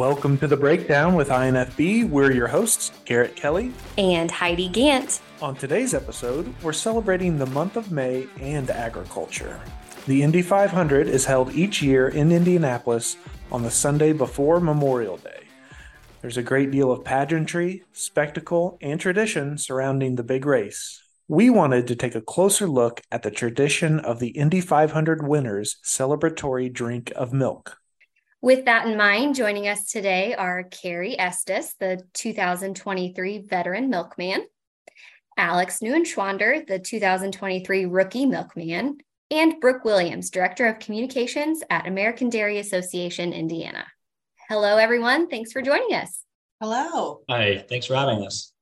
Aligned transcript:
Welcome 0.00 0.38
to 0.38 0.46
the 0.46 0.56
breakdown 0.56 1.14
with 1.14 1.28
INFB. 1.28 2.08
We're 2.08 2.32
your 2.32 2.46
hosts, 2.46 2.90
Garrett 3.04 3.36
Kelly 3.36 3.70
and 3.98 4.30
Heidi 4.30 4.66
Gant. 4.66 5.20
On 5.42 5.54
today's 5.54 5.92
episode, 5.92 6.54
we're 6.62 6.72
celebrating 6.72 7.36
the 7.36 7.44
month 7.44 7.76
of 7.76 7.92
May 7.92 8.26
and 8.40 8.70
agriculture. 8.70 9.60
The 10.06 10.22
Indy 10.22 10.40
500 10.40 11.06
is 11.06 11.26
held 11.26 11.52
each 11.52 11.82
year 11.82 12.08
in 12.08 12.32
Indianapolis 12.32 13.18
on 13.52 13.62
the 13.62 13.70
Sunday 13.70 14.14
before 14.14 14.58
Memorial 14.58 15.18
Day. 15.18 15.42
There's 16.22 16.38
a 16.38 16.42
great 16.42 16.70
deal 16.70 16.90
of 16.90 17.04
pageantry, 17.04 17.82
spectacle, 17.92 18.78
and 18.80 18.98
tradition 18.98 19.58
surrounding 19.58 20.16
the 20.16 20.22
big 20.22 20.46
race. 20.46 21.02
We 21.28 21.50
wanted 21.50 21.86
to 21.88 21.94
take 21.94 22.14
a 22.14 22.22
closer 22.22 22.66
look 22.66 23.02
at 23.12 23.22
the 23.22 23.30
tradition 23.30 24.00
of 24.00 24.18
the 24.18 24.28
Indy 24.28 24.62
500 24.62 25.28
winners' 25.28 25.76
celebratory 25.84 26.72
drink 26.72 27.12
of 27.14 27.34
milk. 27.34 27.79
With 28.42 28.64
that 28.64 28.86
in 28.86 28.96
mind, 28.96 29.34
joining 29.34 29.68
us 29.68 29.84
today 29.84 30.34
are 30.34 30.62
Kerry 30.62 31.18
Estes, 31.18 31.74
the 31.74 32.02
2023 32.14 33.40
veteran 33.40 33.90
milkman, 33.90 34.46
Alex 35.36 35.80
Neuenschwander, 35.80 36.66
the 36.66 36.78
2023 36.78 37.84
rookie 37.84 38.24
milkman, 38.24 38.96
and 39.30 39.60
Brooke 39.60 39.84
Williams, 39.84 40.30
Director 40.30 40.66
of 40.68 40.78
Communications 40.78 41.62
at 41.68 41.86
American 41.86 42.30
Dairy 42.30 42.58
Association 42.58 43.34
Indiana. 43.34 43.84
Hello, 44.48 44.78
everyone. 44.78 45.28
Thanks 45.28 45.52
for 45.52 45.60
joining 45.60 45.94
us. 45.94 46.24
Hello. 46.62 47.20
Hi, 47.28 47.62
thanks 47.68 47.84
for 47.84 47.94
having 47.94 48.24
us. 48.24 48.54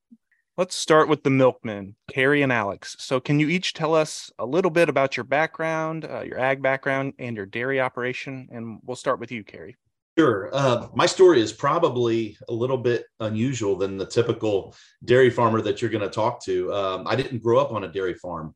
Let's 0.58 0.74
start 0.74 1.08
with 1.08 1.22
the 1.22 1.30
milkmen, 1.30 1.94
Kerry 2.10 2.42
and 2.42 2.50
Alex. 2.50 2.96
So, 2.98 3.20
can 3.20 3.38
you 3.38 3.48
each 3.48 3.74
tell 3.74 3.94
us 3.94 4.32
a 4.40 4.44
little 4.44 4.72
bit 4.72 4.88
about 4.88 5.16
your 5.16 5.22
background, 5.22 6.04
uh, 6.04 6.22
your 6.22 6.40
ag 6.40 6.60
background, 6.60 7.12
and 7.20 7.36
your 7.36 7.46
dairy 7.46 7.80
operation? 7.80 8.48
And 8.50 8.80
we'll 8.84 8.96
start 8.96 9.20
with 9.20 9.30
you, 9.30 9.44
Kerry. 9.44 9.76
Sure. 10.18 10.50
Uh, 10.52 10.88
my 10.96 11.06
story 11.06 11.40
is 11.40 11.52
probably 11.52 12.36
a 12.48 12.52
little 12.52 12.76
bit 12.76 13.04
unusual 13.20 13.76
than 13.76 13.98
the 13.98 14.04
typical 14.04 14.74
dairy 15.04 15.30
farmer 15.30 15.60
that 15.60 15.80
you're 15.80 15.92
going 15.92 16.02
to 16.02 16.10
talk 16.10 16.42
to. 16.46 16.74
Um, 16.74 17.06
I 17.06 17.14
didn't 17.14 17.40
grow 17.40 17.60
up 17.60 17.70
on 17.70 17.84
a 17.84 17.92
dairy 17.92 18.14
farm, 18.14 18.52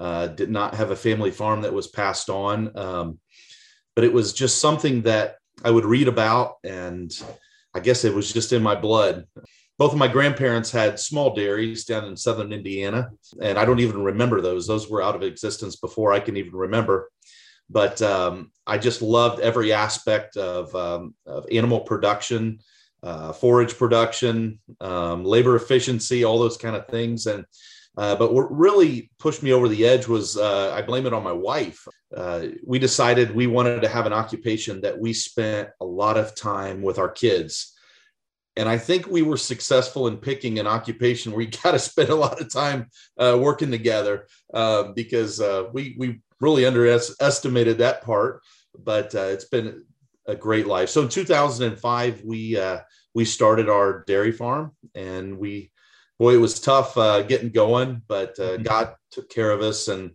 uh, 0.00 0.28
did 0.28 0.48
not 0.48 0.74
have 0.76 0.90
a 0.90 0.96
family 0.96 1.30
farm 1.30 1.60
that 1.60 1.74
was 1.74 1.88
passed 1.88 2.30
on, 2.30 2.74
um, 2.78 3.18
but 3.94 4.04
it 4.04 4.12
was 4.14 4.32
just 4.32 4.58
something 4.58 5.02
that 5.02 5.34
I 5.62 5.70
would 5.70 5.84
read 5.84 6.08
about, 6.08 6.54
and 6.64 7.12
I 7.74 7.80
guess 7.80 8.06
it 8.06 8.14
was 8.14 8.32
just 8.32 8.54
in 8.54 8.62
my 8.62 8.74
blood 8.74 9.26
both 9.82 9.94
of 9.94 9.98
my 9.98 10.06
grandparents 10.06 10.70
had 10.70 11.00
small 11.00 11.34
dairies 11.34 11.84
down 11.84 12.04
in 12.04 12.16
southern 12.16 12.52
Indiana, 12.52 13.10
and 13.40 13.58
I 13.58 13.64
don't 13.64 13.80
even 13.80 14.00
remember 14.04 14.40
those. 14.40 14.64
Those 14.64 14.88
were 14.88 15.02
out 15.02 15.16
of 15.16 15.24
existence 15.24 15.74
before 15.74 16.12
I 16.12 16.20
can 16.20 16.36
even 16.36 16.54
remember. 16.54 17.10
But 17.68 18.00
um, 18.00 18.52
I 18.64 18.78
just 18.78 19.02
loved 19.02 19.40
every 19.40 19.72
aspect 19.72 20.36
of, 20.36 20.72
um, 20.76 21.16
of 21.26 21.48
animal 21.50 21.80
production, 21.80 22.60
uh, 23.02 23.32
forage 23.32 23.76
production, 23.76 24.60
um, 24.80 25.24
labor 25.24 25.56
efficiency, 25.56 26.22
all 26.22 26.38
those 26.38 26.58
kind 26.58 26.76
of 26.76 26.86
things. 26.86 27.26
And 27.26 27.44
uh, 27.96 28.14
but 28.14 28.32
what 28.32 28.56
really 28.56 29.10
pushed 29.18 29.42
me 29.42 29.52
over 29.52 29.66
the 29.66 29.84
edge 29.84 30.06
was 30.06 30.36
uh, 30.36 30.72
I 30.72 30.82
blame 30.82 31.06
it 31.06 31.12
on 31.12 31.24
my 31.24 31.32
wife. 31.32 31.88
Uh, 32.16 32.46
we 32.64 32.78
decided 32.78 33.34
we 33.34 33.48
wanted 33.48 33.82
to 33.82 33.88
have 33.88 34.06
an 34.06 34.12
occupation 34.12 34.80
that 34.82 34.96
we 34.96 35.12
spent 35.12 35.70
a 35.80 35.84
lot 35.84 36.16
of 36.16 36.36
time 36.36 36.82
with 36.82 37.00
our 37.00 37.10
kids 37.10 37.74
and 38.56 38.68
I 38.68 38.76
think 38.76 39.06
we 39.06 39.22
were 39.22 39.36
successful 39.36 40.08
in 40.08 40.18
picking 40.18 40.58
an 40.58 40.66
occupation 40.66 41.32
where 41.32 41.42
you 41.42 41.50
got 41.62 41.72
to 41.72 41.78
spend 41.78 42.10
a 42.10 42.14
lot 42.14 42.40
of 42.40 42.52
time 42.52 42.88
uh, 43.18 43.38
working 43.40 43.70
together 43.70 44.26
uh, 44.52 44.92
because 44.94 45.40
uh, 45.40 45.64
we 45.72 45.94
we 45.98 46.20
really 46.40 46.66
underestimated 46.66 47.78
that 47.78 48.02
part. 48.02 48.42
But 48.78 49.14
uh, 49.14 49.26
it's 49.26 49.44
been 49.44 49.84
a 50.26 50.34
great 50.34 50.66
life. 50.66 50.88
So 50.88 51.02
in 51.02 51.08
2005, 51.08 52.22
we 52.24 52.58
uh, 52.58 52.80
we 53.14 53.24
started 53.24 53.68
our 53.68 54.04
dairy 54.06 54.32
farm, 54.32 54.72
and 54.94 55.38
we 55.38 55.70
boy, 56.18 56.34
it 56.34 56.40
was 56.40 56.60
tough 56.60 56.96
uh, 56.96 57.22
getting 57.22 57.50
going, 57.50 58.02
but 58.06 58.36
mm-hmm. 58.36 58.62
God 58.62 58.94
took 59.10 59.28
care 59.28 59.50
of 59.50 59.60
us 59.60 59.88
and. 59.88 60.12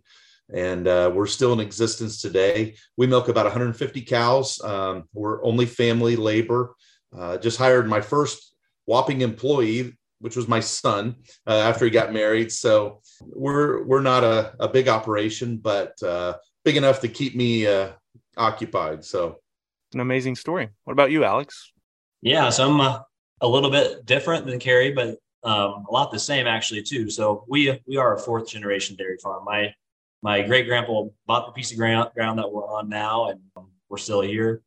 And 0.50 0.86
we're 0.86 1.26
still 1.26 1.52
in 1.52 1.60
existence 1.60 2.22
today. 2.22 2.74
We 2.96 3.06
milk 3.06 3.28
about 3.28 3.44
150 3.44 4.00
cows. 4.00 4.58
Um, 4.64 5.04
we're 5.12 5.44
only 5.44 5.66
family 5.66 6.16
labor. 6.16 6.74
Uh, 7.16 7.38
just 7.38 7.58
hired 7.58 7.88
my 7.88 8.00
first 8.00 8.54
whopping 8.86 9.22
employee, 9.22 9.96
which 10.20 10.36
was 10.36 10.48
my 10.48 10.60
son, 10.60 11.16
uh, 11.46 11.58
after 11.58 11.84
he 11.84 11.90
got 11.90 12.12
married. 12.12 12.52
So 12.52 13.00
we're 13.20 13.84
we're 13.84 14.02
not 14.02 14.24
a, 14.24 14.54
a 14.60 14.68
big 14.68 14.88
operation, 14.88 15.58
but 15.58 16.00
uh, 16.02 16.34
big 16.64 16.76
enough 16.76 17.00
to 17.00 17.08
keep 17.08 17.34
me 17.34 17.66
uh, 17.66 17.92
occupied. 18.36 19.04
So 19.04 19.40
an 19.94 20.00
amazing 20.00 20.36
story. 20.36 20.68
What 20.84 20.92
about 20.92 21.10
you, 21.10 21.24
Alex? 21.24 21.72
Yeah, 22.20 22.50
so 22.50 22.68
I'm 22.68 22.80
uh, 22.80 22.98
a 23.40 23.48
little 23.48 23.70
bit 23.70 24.04
different 24.04 24.46
than 24.46 24.58
Kerry, 24.58 24.92
but 24.92 25.18
um, 25.44 25.84
a 25.88 25.92
lot 25.92 26.10
the 26.10 26.18
same 26.18 26.46
actually 26.46 26.82
too. 26.82 27.10
So 27.10 27.44
we 27.48 27.78
we 27.86 27.96
are 27.96 28.14
a 28.14 28.18
fourth 28.18 28.48
generation 28.48 28.96
dairy 28.96 29.18
farm. 29.22 29.44
My 29.44 29.72
my 30.22 30.42
great 30.42 30.66
grandpa 30.66 31.04
bought 31.26 31.46
the 31.46 31.52
piece 31.52 31.70
of 31.72 31.78
ground 31.78 32.10
ground 32.14 32.38
that 32.38 32.52
we're 32.52 32.68
on 32.68 32.88
now, 32.88 33.30
and 33.30 33.40
we're 33.88 33.98
still 33.98 34.20
here 34.20 34.62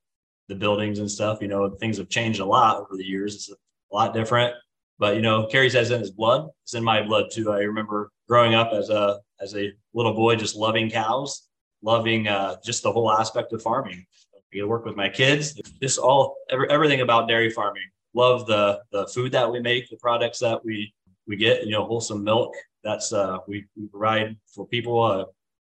the 0.52 0.56
buildings 0.56 1.00
and 1.00 1.10
stuff. 1.10 1.42
You 1.42 1.48
know, 1.48 1.70
things 1.70 1.98
have 1.98 2.10
changed 2.10 2.42
a 2.42 2.46
lot 2.46 2.78
over 2.78 2.98
the 2.98 3.06
years. 3.06 3.36
It's 3.36 3.50
a 3.50 3.96
lot 3.96 4.14
different. 4.14 4.54
But 5.00 5.16
you 5.16 5.22
know, 5.22 5.48
Kerry 5.48 5.70
says 5.70 5.90
in 5.92 6.00
his 6.00 6.12
blood. 6.12 6.50
It's 6.64 6.76
in 6.76 6.84
my 6.84 7.02
blood 7.02 7.26
too. 7.32 7.52
I 7.52 7.60
remember 7.60 8.12
growing 8.28 8.54
up 8.54 8.72
as 8.74 8.90
a 8.90 9.20
as 9.40 9.56
a 9.56 9.74
little 9.94 10.14
boy, 10.14 10.36
just 10.36 10.56
loving 10.56 10.90
cows, 10.92 11.48
loving 11.82 12.28
uh, 12.28 12.58
just 12.64 12.84
the 12.84 12.92
whole 12.92 13.12
aspect 13.12 13.54
of 13.54 13.62
farming. 13.62 14.06
I 14.36 14.40
get 14.54 14.60
to 14.60 14.68
work 14.68 14.86
with 14.86 14.96
my 14.96 15.10
kids. 15.10 15.54
Just 15.82 15.98
all 15.98 16.36
every, 16.50 16.70
everything 16.70 17.02
about 17.02 17.28
dairy 17.28 17.50
farming. 17.50 17.90
Love 18.14 18.46
the 18.46 18.82
the 18.92 19.08
food 19.08 19.32
that 19.32 19.50
we 19.50 19.60
make, 19.62 19.90
the 19.90 19.98
products 19.98 20.40
that 20.40 20.64
we 20.64 20.94
we 21.28 21.38
get. 21.38 21.66
You 21.66 21.72
know, 21.72 21.86
wholesome 21.86 22.24
milk. 22.24 22.54
That's 22.84 23.14
uh, 23.14 23.38
we, 23.48 23.66
we 23.78 23.88
provide 23.88 24.36
for 24.54 24.68
people 24.68 25.02
uh, 25.02 25.26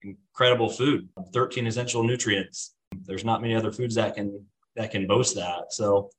incredible 0.04 0.70
food, 0.70 1.08
13 1.34 1.66
essential 1.66 2.04
nutrients. 2.04 2.76
There's 3.06 3.26
not 3.26 3.42
many 3.42 3.56
other 3.56 3.72
foods 3.72 3.96
that 3.96 4.16
can 4.16 4.46
that 4.78 4.92
can 4.92 5.08
boast 5.08 5.36
that. 5.36 5.74
So 5.74 6.10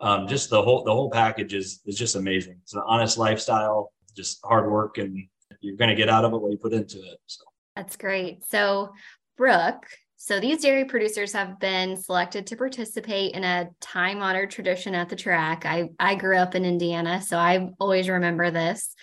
um, 0.00 0.26
just 0.26 0.50
the 0.50 0.62
whole 0.62 0.84
the 0.84 0.92
whole 0.92 1.10
package 1.10 1.52
is 1.52 1.80
is 1.84 1.98
just 1.98 2.16
amazing. 2.16 2.56
It's 2.62 2.74
an 2.74 2.82
honest 2.86 3.18
lifestyle, 3.18 3.92
just 4.16 4.40
hard 4.44 4.70
work, 4.70 4.98
and 4.98 5.18
you're 5.60 5.76
going 5.76 5.90
to 5.90 5.94
get 5.94 6.08
out 6.08 6.24
of 6.24 6.32
it 6.32 6.40
what 6.40 6.50
you 6.50 6.58
put 6.58 6.72
into 6.72 6.98
it. 6.98 7.18
So 7.26 7.44
that's 7.76 7.96
great. 7.96 8.44
So 8.44 8.92
Brooke, 9.36 9.86
so 10.16 10.40
these 10.40 10.62
dairy 10.62 10.84
producers 10.84 11.32
have 11.32 11.58
been 11.60 11.96
selected 11.96 12.46
to 12.46 12.56
participate 12.56 13.34
in 13.34 13.44
a 13.44 13.68
time 13.80 14.22
honored 14.22 14.50
tradition 14.50 14.94
at 14.94 15.08
the 15.08 15.16
track. 15.16 15.66
I 15.66 15.90
I 15.98 16.14
grew 16.14 16.38
up 16.38 16.54
in 16.54 16.64
Indiana, 16.64 17.20
so 17.20 17.36
I 17.36 17.70
always 17.78 18.08
remember 18.08 18.50
this. 18.50 18.94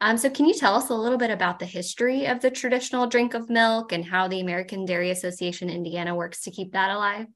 Um, 0.00 0.18
so, 0.18 0.28
can 0.28 0.46
you 0.46 0.54
tell 0.54 0.74
us 0.74 0.90
a 0.90 0.94
little 0.94 1.18
bit 1.18 1.30
about 1.30 1.58
the 1.58 1.66
history 1.66 2.26
of 2.26 2.40
the 2.40 2.50
traditional 2.50 3.06
drink 3.06 3.34
of 3.34 3.48
milk 3.48 3.92
and 3.92 4.04
how 4.04 4.28
the 4.28 4.40
American 4.40 4.84
Dairy 4.84 5.10
Association 5.10 5.70
Indiana 5.70 6.14
works 6.14 6.42
to 6.42 6.50
keep 6.50 6.72
that 6.72 6.90
alive? 6.90 7.26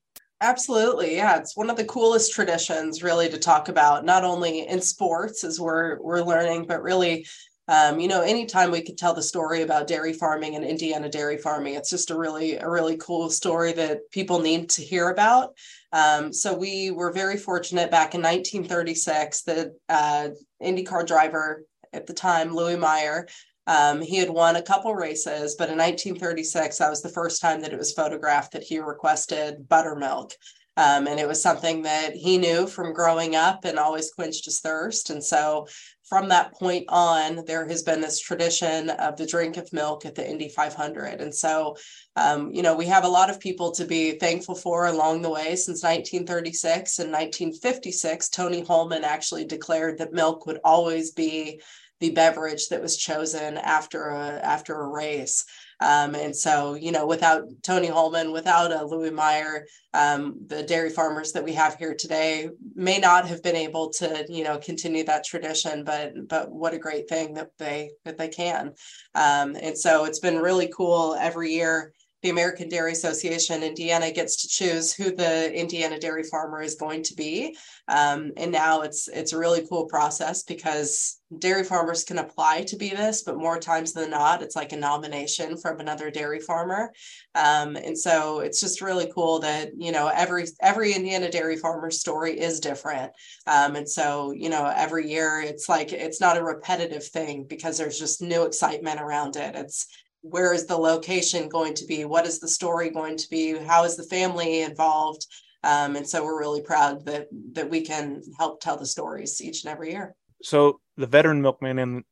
Absolutely. 0.41 1.17
Yeah, 1.17 1.39
it's 1.39 1.57
one 1.57 1.69
of 1.69 1.77
the 1.77 1.85
coolest 1.85 2.33
traditions 2.33 3.03
really 3.03 3.29
to 3.29 3.39
talk 3.39 3.69
about 3.69 4.05
not 4.05 4.23
only 4.25 4.69
in 4.69 4.81
sports 4.81 5.43
as 5.43 5.59
we're 5.59 6.01
we're 6.01 6.23
learning 6.23 6.67
but 6.67 6.81
really 6.81 7.27
um, 7.67 7.99
you 7.99 8.07
know 8.07 8.21
anytime 8.21 8.71
we 8.71 8.81
could 8.81 8.97
tell 8.97 9.15
the 9.15 9.23
story 9.23 9.63
about 9.63 9.89
dairy 9.89 10.13
farming 10.13 10.55
and 10.55 10.65
Indiana 10.65 11.09
dairy 11.09 11.39
farming 11.39 11.75
it's 11.75 11.91
just 11.91 12.11
a 12.13 12.17
really 12.17 12.55
a 12.57 12.71
really 12.71 12.97
cool 12.99 13.31
story 13.31 13.73
that 13.73 14.09
people 14.13 14.39
need 14.39 14.71
to 14.71 14.83
hear 14.83 15.09
about. 15.11 15.55
Um, 15.93 16.33
so 16.33 16.55
we 16.57 16.93
were 16.93 17.11
very 17.11 17.37
fortunate 17.37 17.91
back 17.91 18.15
in 18.15 18.23
1936 18.23 19.43
that 19.43 19.73
uh, 19.89 20.29
IndyCar 20.63 21.05
driver 21.05 21.65
at 21.93 22.07
the 22.07 22.13
time 22.15 22.55
Louis 22.55 22.77
Meyer 22.77 23.27
um, 23.69 24.01
he 24.01 24.17
had 24.17 24.31
won 24.31 24.57
a 24.57 24.63
couple 24.63 24.95
races, 24.95 25.55
but 25.55 25.69
in 25.69 25.77
1936, 25.77 26.79
that 26.79 26.89
was 26.89 27.03
the 27.03 27.11
first 27.11 27.43
time 27.43 27.61
that 27.61 27.73
it 27.73 27.79
was 27.79 27.93
photographed 27.93 28.53
that 28.53 28.63
he 28.63 28.79
requested 28.79 29.69
buttermilk. 29.69 30.33
Um, 30.79 31.07
and 31.07 31.21
it 31.21 31.29
was 31.29 31.43
something 31.43 31.83
that 31.83 32.15
he 32.15 32.39
knew 32.39 32.67
from 32.67 32.95
growing 32.95 33.37
up 33.37 33.65
and 33.65 33.79
always 33.79 34.13
quenched 34.13 34.47
his 34.47 34.61
thirst. 34.61 35.11
And 35.11 35.23
so 35.23 35.67
from 36.09 36.29
that 36.29 36.55
point 36.55 36.87
on, 36.89 37.45
there 37.47 37.67
has 37.67 37.83
been 37.83 38.01
this 38.01 38.21
tradition 38.21 38.89
of 38.89 39.17
the 39.17 39.27
drink 39.27 39.59
of 39.59 39.71
milk 39.73 40.07
at 40.07 40.15
the 40.15 40.27
Indy 40.27 40.49
500. 40.49 41.21
And 41.21 41.35
so, 41.35 41.77
um, 42.17 42.51
you 42.53 42.63
know, 42.63 42.77
we 42.77 42.87
have 42.87 43.05
a 43.05 43.09
lot 43.09 43.29
of 43.29 43.41
people 43.41 43.73
to 43.73 43.85
be 43.85 44.13
thankful 44.13 44.55
for 44.55 44.87
along 44.87 45.21
the 45.21 45.31
way. 45.31 45.57
Since 45.57 45.83
1936 45.83 47.01
and 47.01 47.13
1956, 47.13 48.29
Tony 48.31 48.63
Hulman 48.63 49.05
actually 49.05 49.45
declared 49.45 49.99
that 49.99 50.13
milk 50.13 50.47
would 50.47 50.61
always 50.65 51.11
be 51.11 51.61
the 52.01 52.11
beverage 52.11 52.69
that 52.69 52.83
was 52.83 52.97
chosen 52.97 53.57
after 53.59 54.09
a 54.09 54.41
after 54.41 54.75
a 54.81 54.89
race. 54.89 55.45
Um, 55.81 56.17
and 56.17 56.35
so, 56.35 56.75
you 56.75 56.91
know, 56.91 57.07
without 57.07 57.45
Tony 57.63 57.87
Hulman, 57.87 58.33
without 58.33 58.73
a 58.73 58.85
Louis 58.85 59.13
Meyer, 59.13 59.65
um, 59.95 60.35
the 60.47 60.65
dairy 60.65 60.91
farmers 60.91 61.33
that 61.33 61.45
we 61.45 61.53
have 61.53 61.77
here 61.77 61.95
today 61.95 62.49
may 62.75 62.99
not 62.99 63.29
have 63.29 63.45
been 63.45 63.55
able 63.55 63.91
to, 63.91 64.27
you 64.29 64.43
know, 64.43 64.59
continue 64.59 65.05
that 65.05 65.25
tradition. 65.25 65.85
But 65.85 66.15
but 66.29 66.51
what 66.51 66.75
a 66.75 66.79
great 66.79 67.09
thing 67.09 67.35
that 67.35 67.51
they 67.59 67.91
that 68.05 68.19
they 68.19 68.29
can. 68.29 68.75
Um, 69.15 69.57
and 69.61 69.79
so 69.79 70.05
it's 70.05 70.21
been 70.21 70.39
really 70.39 70.71
cool 70.77 71.17
every 71.19 71.53
year 71.53 71.93
the 72.23 72.31
American 72.31 72.69
Dairy 72.69 72.93
Association, 72.93 73.63
Indiana 73.63 74.11
gets 74.11 74.43
to 74.43 74.49
choose 74.49 74.93
who 74.93 75.15
the 75.15 75.53
Indiana 75.55 75.99
dairy 75.99 76.25
farmer 76.25 76.61
is 76.61 76.75
going 76.75 77.03
to 77.05 77.15
be. 77.15 77.57
Um, 77.87 78.33
and 78.37 78.51
now 78.51 78.83
it's 78.83 79.09
it's 79.09 79.33
a 79.33 79.39
really 79.39 79.67
cool 79.69 79.87
process 79.87 80.43
because 80.43 81.21
dairy 81.39 81.63
farmers 81.63 82.05
can 82.05 82.19
apply 82.19 82.63
to 82.65 82.77
be 82.77 82.89
this, 82.89 83.23
but 83.23 83.37
more 83.37 83.59
times 83.59 83.93
than 83.93 84.11
not, 84.11 84.43
it's 84.43 84.57
like 84.57 84.73
a 84.73 84.77
nomination 84.77 85.57
from 85.57 85.79
another 85.79 86.11
dairy 86.11 86.41
farmer. 86.41 86.91
Um, 87.35 87.77
and 87.77 87.97
so 87.97 88.41
it's 88.41 88.61
just 88.61 88.81
really 88.81 89.11
cool 89.15 89.39
that 89.41 89.71
you 89.77 89.93
know 89.93 90.09
every 90.09 90.47
every 90.61 90.95
Indiana 90.95 91.31
dairy 91.31 91.57
farmer 91.57 91.91
story 91.91 92.39
is 92.39 92.59
different. 92.59 93.13
Um, 93.47 93.77
and 93.77 93.89
so 93.89 94.33
you 94.33 94.49
know 94.49 94.73
every 94.75 95.09
year 95.09 95.41
it's 95.41 95.69
like 95.69 95.93
it's 95.93 96.21
not 96.21 96.37
a 96.37 96.43
repetitive 96.43 97.05
thing 97.05 97.45
because 97.49 97.79
there's 97.79 97.99
just 97.99 98.21
new 98.21 98.45
excitement 98.45 99.01
around 99.01 99.37
it. 99.37 99.55
It's 99.55 99.87
where 100.23 100.53
is 100.53 100.67
the 100.67 100.77
location 100.77 101.49
going 101.49 101.75
to 101.75 101.87
be? 101.87 102.05
What 102.05 102.27
is 102.27 102.39
the 102.39 102.49
story 102.49 102.91
going 102.91 103.17
to 103.17 103.29
be? 103.31 103.57
How 103.57 103.85
is 103.85 103.97
the 103.97 104.05
family 104.05 104.63
involved? 104.63 105.27
Um, 105.65 105.97
and 105.97 106.09
so 106.09 106.25
we're 106.25 106.39
really 106.39 106.63
proud 106.63 107.05
that 107.07 107.29
that 107.53 107.69
we 107.69 107.81
can 107.81 108.23
help 108.39 108.61
tell 108.61 108.77
the 108.77 108.87
stories 108.87 109.41
each 109.41 109.65
and 109.65 109.73
every 109.73 109.91
year. 109.91 110.15
So 110.43 110.81
the 110.97 111.07
veteran 111.07 111.43
milkman 111.43 111.79
and 111.79 112.05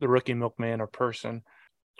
the 0.00 0.08
rookie 0.08 0.34
milkman 0.34 0.80
or 0.80 0.86
person, 0.86 1.42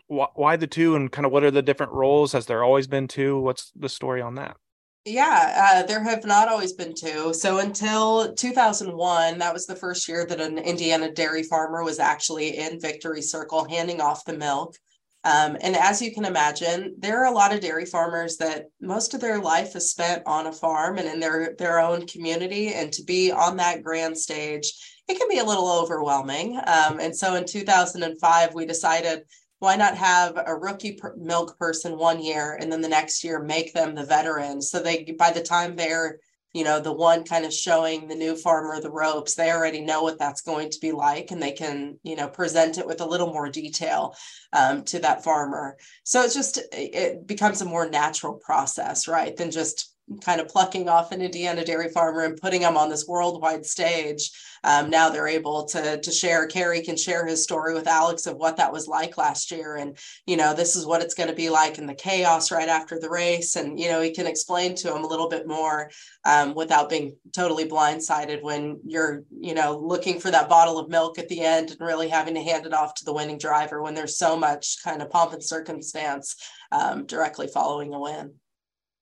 why, 0.06 0.26
why 0.34 0.56
the 0.56 0.66
two, 0.66 0.96
and 0.96 1.10
kind 1.10 1.24
of 1.24 1.32
what 1.32 1.44
are 1.44 1.50
the 1.50 1.62
different 1.62 1.92
roles? 1.92 2.32
Has 2.32 2.46
there 2.46 2.62
always 2.62 2.86
been 2.86 3.08
two? 3.08 3.40
What's 3.40 3.72
the 3.74 3.88
story 3.88 4.20
on 4.20 4.34
that? 4.34 4.56
Yeah, 5.04 5.80
uh, 5.82 5.86
there 5.86 6.02
have 6.04 6.24
not 6.24 6.48
always 6.48 6.74
been 6.74 6.94
two. 6.94 7.34
So 7.34 7.58
until 7.58 8.34
2001, 8.34 9.38
that 9.38 9.52
was 9.52 9.66
the 9.66 9.74
first 9.74 10.06
year 10.06 10.24
that 10.26 10.40
an 10.40 10.58
Indiana 10.58 11.10
dairy 11.10 11.42
farmer 11.42 11.82
was 11.82 11.98
actually 11.98 12.58
in 12.58 12.78
Victory 12.78 13.22
Circle 13.22 13.68
handing 13.68 14.00
off 14.00 14.24
the 14.24 14.36
milk. 14.36 14.76
Um, 15.24 15.56
and 15.60 15.76
as 15.76 16.02
you 16.02 16.12
can 16.12 16.24
imagine, 16.24 16.96
there 16.98 17.20
are 17.20 17.32
a 17.32 17.36
lot 17.36 17.54
of 17.54 17.60
dairy 17.60 17.86
farmers 17.86 18.36
that 18.38 18.66
most 18.80 19.14
of 19.14 19.20
their 19.20 19.40
life 19.40 19.76
is 19.76 19.90
spent 19.90 20.22
on 20.26 20.48
a 20.48 20.52
farm 20.52 20.98
and 20.98 21.06
in 21.08 21.20
their, 21.20 21.54
their 21.58 21.78
own 21.78 22.06
community. 22.06 22.74
And 22.74 22.92
to 22.92 23.04
be 23.04 23.30
on 23.30 23.56
that 23.58 23.84
grand 23.84 24.18
stage, 24.18 24.72
it 25.08 25.18
can 25.18 25.28
be 25.28 25.38
a 25.38 25.44
little 25.44 25.70
overwhelming. 25.70 26.56
Um, 26.66 26.98
and 26.98 27.14
so 27.14 27.34
in 27.34 27.44
2005, 27.44 28.54
we 28.54 28.66
decided 28.66 29.22
why 29.62 29.76
not 29.76 29.96
have 29.96 30.36
a 30.44 30.56
rookie 30.56 30.94
per- 30.94 31.14
milk 31.16 31.56
person 31.56 31.96
one 31.96 32.20
year 32.20 32.58
and 32.60 32.72
then 32.72 32.80
the 32.80 32.88
next 32.88 33.22
year 33.22 33.40
make 33.40 33.72
them 33.72 33.94
the 33.94 34.04
veteran 34.04 34.60
so 34.60 34.82
they 34.82 35.14
by 35.16 35.30
the 35.30 35.40
time 35.40 35.76
they're 35.76 36.18
you 36.52 36.64
know 36.64 36.80
the 36.80 36.92
one 36.92 37.24
kind 37.24 37.44
of 37.44 37.52
showing 37.52 38.08
the 38.08 38.14
new 38.14 38.36
farmer 38.36 38.80
the 38.80 38.90
ropes 38.90 39.34
they 39.34 39.50
already 39.50 39.80
know 39.80 40.02
what 40.02 40.18
that's 40.18 40.42
going 40.42 40.70
to 40.70 40.80
be 40.80 40.92
like 40.92 41.30
and 41.30 41.42
they 41.42 41.52
can 41.52 41.98
you 42.02 42.16
know 42.16 42.28
present 42.28 42.78
it 42.78 42.86
with 42.86 43.00
a 43.00 43.06
little 43.06 43.32
more 43.32 43.48
detail 43.48 44.14
um, 44.52 44.84
to 44.84 44.98
that 45.00 45.24
farmer. 45.24 45.76
So 46.04 46.22
it's 46.22 46.34
just 46.34 46.60
it 46.72 47.26
becomes 47.26 47.62
a 47.62 47.66
more 47.66 47.88
natural 47.88 48.34
process 48.34 49.08
right 49.08 49.36
than 49.36 49.50
just 49.50 49.91
kind 50.18 50.40
of 50.40 50.48
plucking 50.48 50.88
off 50.88 51.12
an 51.12 51.22
Indiana 51.22 51.64
dairy 51.64 51.88
farmer 51.88 52.24
and 52.24 52.40
putting 52.40 52.62
them 52.62 52.76
on 52.76 52.88
this 52.88 53.06
worldwide 53.06 53.64
stage. 53.66 54.30
Um, 54.64 54.90
now 54.90 55.08
they're 55.08 55.28
able 55.28 55.64
to 55.66 56.00
to 56.00 56.10
share. 56.12 56.46
Kerry 56.46 56.82
can 56.82 56.96
share 56.96 57.26
his 57.26 57.42
story 57.42 57.74
with 57.74 57.88
Alex 57.88 58.26
of 58.26 58.36
what 58.36 58.56
that 58.58 58.72
was 58.72 58.86
like 58.86 59.18
last 59.18 59.50
year, 59.50 59.76
and 59.76 59.98
you 60.26 60.36
know 60.36 60.54
this 60.54 60.76
is 60.76 60.86
what 60.86 61.02
it's 61.02 61.14
going 61.14 61.28
to 61.28 61.34
be 61.34 61.50
like 61.50 61.78
in 61.78 61.86
the 61.86 61.94
chaos 61.94 62.52
right 62.52 62.68
after 62.68 62.98
the 62.98 63.10
race, 63.10 63.56
and 63.56 63.78
you 63.78 63.88
know 63.88 64.00
he 64.00 64.12
can 64.12 64.26
explain 64.26 64.76
to 64.76 64.94
him 64.94 65.02
a 65.02 65.08
little 65.08 65.28
bit 65.28 65.48
more 65.48 65.90
um, 66.24 66.54
without 66.54 66.88
being 66.88 67.16
totally 67.34 67.64
blindsided 67.64 68.42
when 68.42 68.78
you're 68.86 69.24
you 69.40 69.54
know 69.54 69.76
looking 69.78 70.20
for 70.20 70.30
that 70.30 70.48
bottle 70.48 70.78
of 70.78 70.88
milk 70.88 71.18
at 71.18 71.28
the 71.28 71.40
end 71.40 71.72
and 71.72 71.80
really 71.80 72.08
having 72.08 72.34
to 72.34 72.42
hand 72.42 72.64
it 72.64 72.74
off 72.74 72.94
to 72.94 73.04
the 73.04 73.12
winning 73.12 73.38
driver 73.38 73.82
when 73.82 73.94
there's 73.94 74.16
so 74.16 74.36
much 74.36 74.76
kind 74.84 75.02
of 75.02 75.10
pomp 75.10 75.32
and 75.32 75.42
circumstance 75.42 76.36
um, 76.70 77.04
directly 77.06 77.48
following 77.48 77.92
a 77.94 78.00
win. 78.00 78.32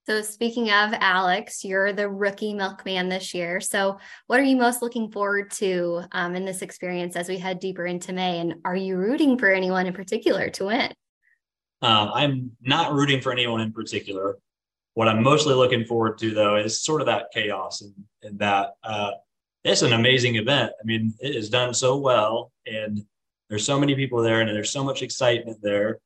So, 0.06 0.23
speaking 0.23 0.70
of 0.70 0.94
Alex, 0.94 1.62
you're 1.64 1.93
the 1.93 2.08
rookie 2.08 2.55
milkman 2.55 3.08
this 3.08 3.35
year. 3.35 3.61
So, 3.61 3.99
what 4.26 4.41
are 4.41 4.44
you 4.44 4.56
most 4.56 4.81
looking 4.81 5.11
forward 5.11 5.50
to 5.52 6.02
um, 6.12 6.35
in 6.35 6.44
this 6.44 6.62
experience 6.62 7.17
as 7.17 7.29
we 7.29 7.37
head 7.37 7.61
deeper 7.61 7.87
into 7.87 8.12
May? 8.12 8.41
And 8.41 8.55
are 8.64 8.76
you 8.76 8.97
rooting 8.97 9.38
for 9.38 9.50
anyone 9.50 9.87
in 9.87 9.93
particular 9.93 10.49
to 10.50 10.67
win? 10.67 10.93
Um, 11.82 12.11
I'm 12.14 12.52
not 12.62 12.93
rooting 12.93 13.20
for 13.20 13.31
anyone 13.31 13.61
in 13.61 13.73
particular. 13.73 14.38
What 14.94 15.08
I'm 15.08 15.23
mostly 15.23 15.55
looking 15.55 15.85
forward 15.85 16.19
to, 16.19 16.32
though, 16.32 16.56
is 16.56 16.82
sort 16.82 17.03
of 17.03 17.06
that 17.06 17.26
chaos 17.32 17.82
and, 17.82 17.94
and 18.23 18.38
that 18.38 18.70
uh, 18.82 19.12
it's 19.64 19.82
an 19.82 19.93
amazing 19.93 20.37
event. 20.37 20.73
I 20.81 20.85
mean, 20.85 21.14
it 21.20 21.37
is 21.37 21.50
done 21.50 21.75
so 21.75 21.96
well, 21.99 22.53
and 22.67 23.05
there's 23.49 23.67
so 23.67 23.79
many 23.79 23.94
people 23.94 24.23
there, 24.23 24.41
and 24.41 24.49
there's 24.49 24.73
so 24.73 24.82
much 24.82 25.03
excitement 25.03 25.58
there. 25.62 26.00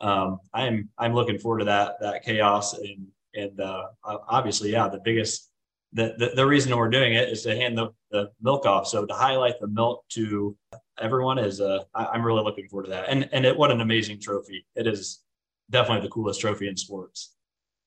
Um, 0.00 0.40
I'm 0.52 0.90
I'm 0.98 1.14
looking 1.14 1.38
forward 1.38 1.60
to 1.60 1.64
that 1.66 2.00
that 2.00 2.24
chaos 2.24 2.74
and 2.74 3.06
and 3.36 3.60
uh, 3.60 3.88
obviously, 4.04 4.72
yeah, 4.72 4.88
the 4.88 5.00
biggest 5.04 5.50
the, 5.92 6.14
the, 6.18 6.32
the 6.36 6.46
reason 6.46 6.76
we're 6.76 6.90
doing 6.90 7.14
it 7.14 7.28
is 7.28 7.42
to 7.42 7.56
hand 7.56 7.78
the, 7.78 7.88
the 8.10 8.30
milk 8.42 8.66
off. 8.66 8.86
So 8.86 9.06
to 9.06 9.14
highlight 9.14 9.54
the 9.60 9.68
milk 9.68 10.04
to 10.10 10.56
everyone 11.00 11.38
is 11.38 11.60
uh, 11.60 11.84
I, 11.94 12.14
am 12.14 12.22
really 12.22 12.42
looking 12.42 12.68
forward 12.68 12.84
to 12.84 12.90
that. 12.90 13.08
And 13.08 13.28
and 13.32 13.46
it, 13.46 13.56
what 13.56 13.70
an 13.70 13.80
amazing 13.80 14.20
trophy! 14.20 14.66
It 14.74 14.86
is 14.86 15.22
definitely 15.70 16.06
the 16.06 16.12
coolest 16.12 16.40
trophy 16.40 16.68
in 16.68 16.76
sports. 16.76 17.34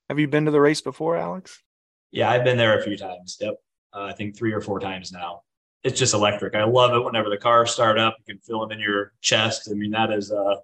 Have 0.09 0.19
you 0.19 0.27
been 0.27 0.45
to 0.45 0.51
the 0.51 0.61
race 0.61 0.81
before, 0.81 1.17
Alex? 1.17 1.61
Yeah, 2.11 2.29
I've 2.29 2.43
been 2.43 2.57
there 2.57 2.79
a 2.79 2.83
few 2.83 2.97
times. 2.97 3.37
Yep, 3.39 3.55
uh, 3.93 4.03
I 4.03 4.13
think 4.13 4.35
three 4.35 4.53
or 4.53 4.61
four 4.61 4.79
times 4.79 5.11
now. 5.11 5.41
It's 5.83 5.97
just 5.97 6.13
electric. 6.13 6.55
I 6.55 6.63
love 6.63 6.93
it 6.93 7.05
whenever 7.05 7.29
the 7.29 7.37
cars 7.37 7.71
start 7.71 7.97
up. 7.97 8.17
You 8.19 8.33
can 8.33 8.41
feel 8.41 8.59
them 8.59 8.71
in 8.71 8.79
your 8.79 9.13
chest. 9.21 9.69
I 9.71 9.75
mean, 9.75 9.91
that 9.91 10.11
is 10.11 10.31
uh, 10.31 10.55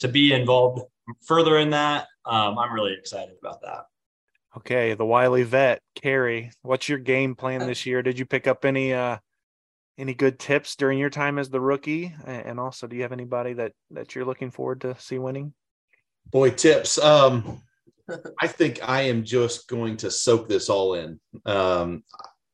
to 0.00 0.08
be 0.08 0.32
involved 0.32 0.82
further 1.24 1.58
in 1.58 1.70
that. 1.70 2.06
Um, 2.24 2.58
I'm 2.58 2.72
really 2.72 2.94
excited 2.94 3.36
about 3.40 3.60
that. 3.62 3.84
Okay, 4.56 4.94
the 4.94 5.04
wily 5.04 5.42
vet, 5.42 5.82
Kerry. 5.94 6.50
What's 6.62 6.88
your 6.88 6.98
game 6.98 7.34
plan 7.34 7.66
this 7.66 7.84
year? 7.84 8.02
Did 8.02 8.18
you 8.18 8.24
pick 8.24 8.46
up 8.46 8.64
any 8.64 8.94
uh 8.94 9.18
any 9.98 10.14
good 10.14 10.38
tips 10.38 10.76
during 10.76 10.98
your 10.98 11.10
time 11.10 11.38
as 11.38 11.50
the 11.50 11.60
rookie? 11.60 12.14
And 12.24 12.58
also, 12.58 12.86
do 12.86 12.96
you 12.96 13.02
have 13.02 13.12
anybody 13.12 13.52
that 13.54 13.72
that 13.90 14.14
you're 14.14 14.24
looking 14.24 14.50
forward 14.50 14.80
to 14.82 14.96
see 14.98 15.18
winning? 15.18 15.52
Boy, 16.30 16.50
tips. 16.50 16.98
Um 16.98 17.62
I 18.40 18.46
think 18.46 18.80
I 18.82 19.02
am 19.02 19.24
just 19.24 19.68
going 19.68 19.98
to 19.98 20.10
soak 20.10 20.48
this 20.48 20.70
all 20.70 20.94
in. 20.94 21.20
Um 21.44 22.02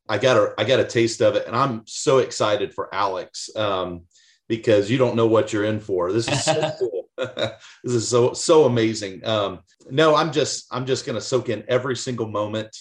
I 0.09 0.19
got 0.19 0.37
a 0.37 0.55
I 0.59 0.65
got 0.65 0.81
a 0.81 0.85
taste 0.85 1.23
of 1.23 1.37
it 1.37 1.47
and 1.47 1.55
I'm 1.55 1.83
so 1.87 2.19
excited 2.19 2.75
for 2.75 2.93
Alex 2.93 3.49
um 3.55 4.03
because 4.49 4.91
you 4.91 4.99
don't 4.99 5.15
know 5.15 5.29
what 5.29 5.53
you're 5.53 5.65
in 5.65 5.79
for. 5.79 6.11
This 6.11 6.27
is 6.27 6.45
so 6.45 6.73
cool. 6.81 7.02
this 7.85 7.95
is 7.95 8.09
so 8.09 8.33
so 8.33 8.65
amazing. 8.65 9.25
Um, 9.25 9.61
no, 9.91 10.15
I'm 10.15 10.33
just 10.33 10.67
I'm 10.71 10.87
just 10.87 11.07
going 11.07 11.15
to 11.15 11.21
soak 11.21 11.49
in 11.49 11.65
every 11.69 11.97
single 11.97 12.29
moment 12.29 12.77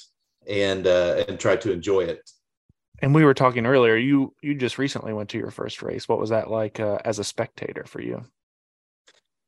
and 0.48 0.88
uh, 0.88 1.26
and 1.28 1.40
try 1.40 1.56
to 1.58 1.72
enjoy 1.72 2.02
it. 2.02 2.30
And 3.00 3.16
we 3.16 3.26
were 3.26 3.34
talking 3.34 3.66
earlier. 3.66 3.96
You 3.96 4.34
you 4.42 4.56
just 4.56 4.78
recently 4.78 5.14
went 5.14 5.30
to 5.30 5.38
your 5.38 5.52
first 5.52 5.82
race. 5.82 6.08
What 6.08 6.20
was 6.20 6.30
that 6.30 6.50
like 6.50 6.80
uh, 6.80 7.00
as 7.04 7.20
a 7.20 7.24
spectator 7.24 7.86
for 7.86 8.02
you? 8.02 8.24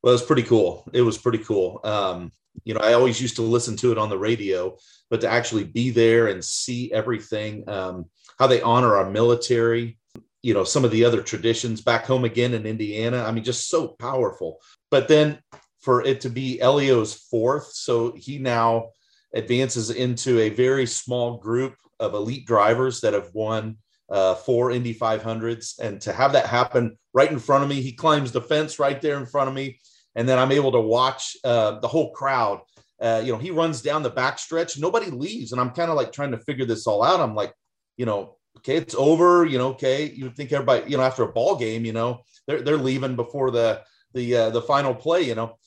Well, 0.01 0.11
it 0.11 0.15
was 0.15 0.25
pretty 0.25 0.43
cool. 0.43 0.89
It 0.93 1.01
was 1.01 1.17
pretty 1.17 1.39
cool. 1.39 1.79
Um, 1.83 2.31
you 2.65 2.73
know, 2.73 2.81
I 2.81 2.93
always 2.93 3.21
used 3.21 3.37
to 3.37 3.41
listen 3.41 3.75
to 3.77 3.91
it 3.91 3.97
on 3.97 4.09
the 4.09 4.17
radio, 4.17 4.77
but 5.09 5.21
to 5.21 5.29
actually 5.29 5.63
be 5.63 5.89
there 5.89 6.27
and 6.27 6.43
see 6.43 6.91
everything, 6.91 7.67
um, 7.67 8.05
how 8.37 8.47
they 8.47 8.61
honor 8.61 8.95
our 8.95 9.09
military, 9.09 9.97
you 10.43 10.53
know 10.53 10.65
some 10.65 10.83
of 10.83 10.91
the 10.91 11.05
other 11.05 11.23
traditions 11.23 11.81
back 11.81 12.05
home 12.05 12.25
again 12.25 12.53
in 12.53 12.65
Indiana. 12.67 13.23
I 13.23 13.31
mean, 13.31 13.43
just 13.43 13.69
so 13.69 13.87
powerful. 13.87 14.59
But 14.93 15.07
then 15.07 15.39
for 15.81 16.05
it 16.05 16.21
to 16.21 16.29
be 16.29 16.59
Helio's 16.59 17.15
fourth, 17.15 17.71
so 17.73 18.13
he 18.15 18.37
now 18.37 18.89
advances 19.33 19.89
into 19.89 20.39
a 20.39 20.49
very 20.49 20.85
small 20.85 21.37
group 21.37 21.73
of 21.99 22.13
elite 22.13 22.45
drivers 22.45 23.01
that 23.01 23.15
have 23.15 23.33
won 23.33 23.77
uh, 24.11 24.35
four 24.35 24.69
Indy 24.69 24.93
500s, 24.93 25.79
and 25.79 25.99
to 26.01 26.13
have 26.13 26.33
that 26.33 26.45
happen 26.45 26.95
right 27.11 27.31
in 27.31 27.39
front 27.39 27.63
of 27.63 27.71
me, 27.71 27.81
he 27.81 27.91
climbs 27.91 28.31
the 28.31 28.39
fence 28.39 28.77
right 28.77 29.01
there 29.01 29.17
in 29.17 29.25
front 29.25 29.49
of 29.49 29.55
me, 29.55 29.79
and 30.13 30.29
then 30.29 30.37
I'm 30.37 30.51
able 30.51 30.73
to 30.73 30.79
watch 30.79 31.37
uh, 31.43 31.79
the 31.79 31.87
whole 31.87 32.11
crowd. 32.11 32.59
Uh, 33.01 33.23
you 33.25 33.31
know, 33.31 33.39
he 33.39 33.49
runs 33.49 33.81
down 33.81 34.03
the 34.03 34.11
backstretch, 34.11 34.79
nobody 34.79 35.09
leaves, 35.09 35.53
and 35.53 35.59
I'm 35.59 35.71
kind 35.71 35.89
of 35.89 35.97
like 35.97 36.11
trying 36.11 36.33
to 36.33 36.45
figure 36.45 36.65
this 36.65 36.85
all 36.85 37.01
out. 37.01 37.19
I'm 37.19 37.33
like, 37.33 37.51
you 37.97 38.05
know, 38.05 38.35
okay, 38.57 38.75
it's 38.75 38.93
over. 38.93 39.43
You 39.43 39.57
know, 39.57 39.69
okay, 39.69 40.11
you 40.11 40.25
would 40.25 40.35
think 40.35 40.51
everybody, 40.51 40.91
you 40.91 40.97
know, 40.97 41.03
after 41.03 41.23
a 41.23 41.33
ball 41.33 41.55
game, 41.55 41.83
you 41.83 41.93
know, 41.93 42.21
they're 42.45 42.61
they're 42.61 42.77
leaving 42.77 43.15
before 43.15 43.49
the 43.49 43.81
the 44.13 44.35
uh, 44.35 44.49
the 44.49 44.61
final 44.61 44.93
play. 44.93 45.21
You 45.21 45.35
know, 45.35 45.57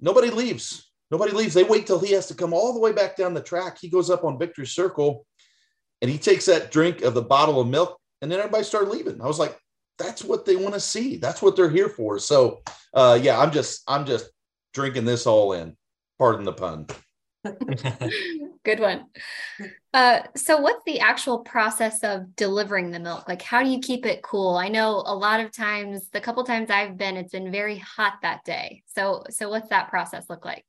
nobody 0.00 0.30
leaves. 0.30 0.90
Nobody 1.10 1.32
leaves. 1.32 1.54
They 1.54 1.64
wait 1.64 1.86
till 1.86 1.98
he 1.98 2.12
has 2.12 2.26
to 2.28 2.34
come 2.34 2.52
all 2.52 2.72
the 2.72 2.80
way 2.80 2.92
back 2.92 3.16
down 3.16 3.34
the 3.34 3.42
track. 3.42 3.78
He 3.80 3.88
goes 3.88 4.10
up 4.10 4.24
on 4.24 4.38
victory 4.38 4.66
circle, 4.66 5.26
and 6.00 6.10
he 6.10 6.18
takes 6.18 6.46
that 6.46 6.70
drink 6.70 7.02
of 7.02 7.14
the 7.14 7.22
bottle 7.22 7.60
of 7.60 7.68
milk, 7.68 7.98
and 8.22 8.30
then 8.30 8.38
everybody 8.38 8.64
started 8.64 8.90
leaving. 8.90 9.20
I 9.20 9.26
was 9.26 9.38
like, 9.38 9.58
that's 9.98 10.24
what 10.24 10.44
they 10.44 10.56
want 10.56 10.74
to 10.74 10.80
see. 10.80 11.16
That's 11.16 11.42
what 11.42 11.56
they're 11.56 11.70
here 11.70 11.88
for. 11.88 12.18
So, 12.18 12.62
uh, 12.94 13.18
yeah, 13.20 13.38
I'm 13.38 13.50
just 13.50 13.82
I'm 13.88 14.06
just 14.06 14.30
drinking 14.72 15.04
this 15.04 15.26
all 15.26 15.52
in. 15.52 15.76
Pardon 16.18 16.44
the 16.44 16.52
pun. 16.52 16.86
Good 18.64 18.80
one. 18.80 19.06
Uh, 19.92 20.20
so, 20.36 20.60
what's 20.60 20.84
the 20.84 21.00
actual 21.00 21.40
process 21.40 22.04
of 22.04 22.36
delivering 22.36 22.92
the 22.92 23.00
milk? 23.00 23.26
Like, 23.26 23.42
how 23.42 23.62
do 23.62 23.68
you 23.68 23.80
keep 23.80 24.06
it 24.06 24.22
cool? 24.22 24.54
I 24.54 24.68
know 24.68 25.02
a 25.04 25.14
lot 25.14 25.40
of 25.40 25.50
times, 25.50 26.08
the 26.10 26.20
couple 26.20 26.44
times 26.44 26.70
I've 26.70 26.96
been, 26.96 27.16
it's 27.16 27.32
been 27.32 27.50
very 27.50 27.78
hot 27.78 28.14
that 28.22 28.44
day. 28.44 28.84
So, 28.94 29.24
so 29.30 29.48
what's 29.48 29.70
that 29.70 29.88
process 29.88 30.26
look 30.30 30.44
like? 30.44 30.64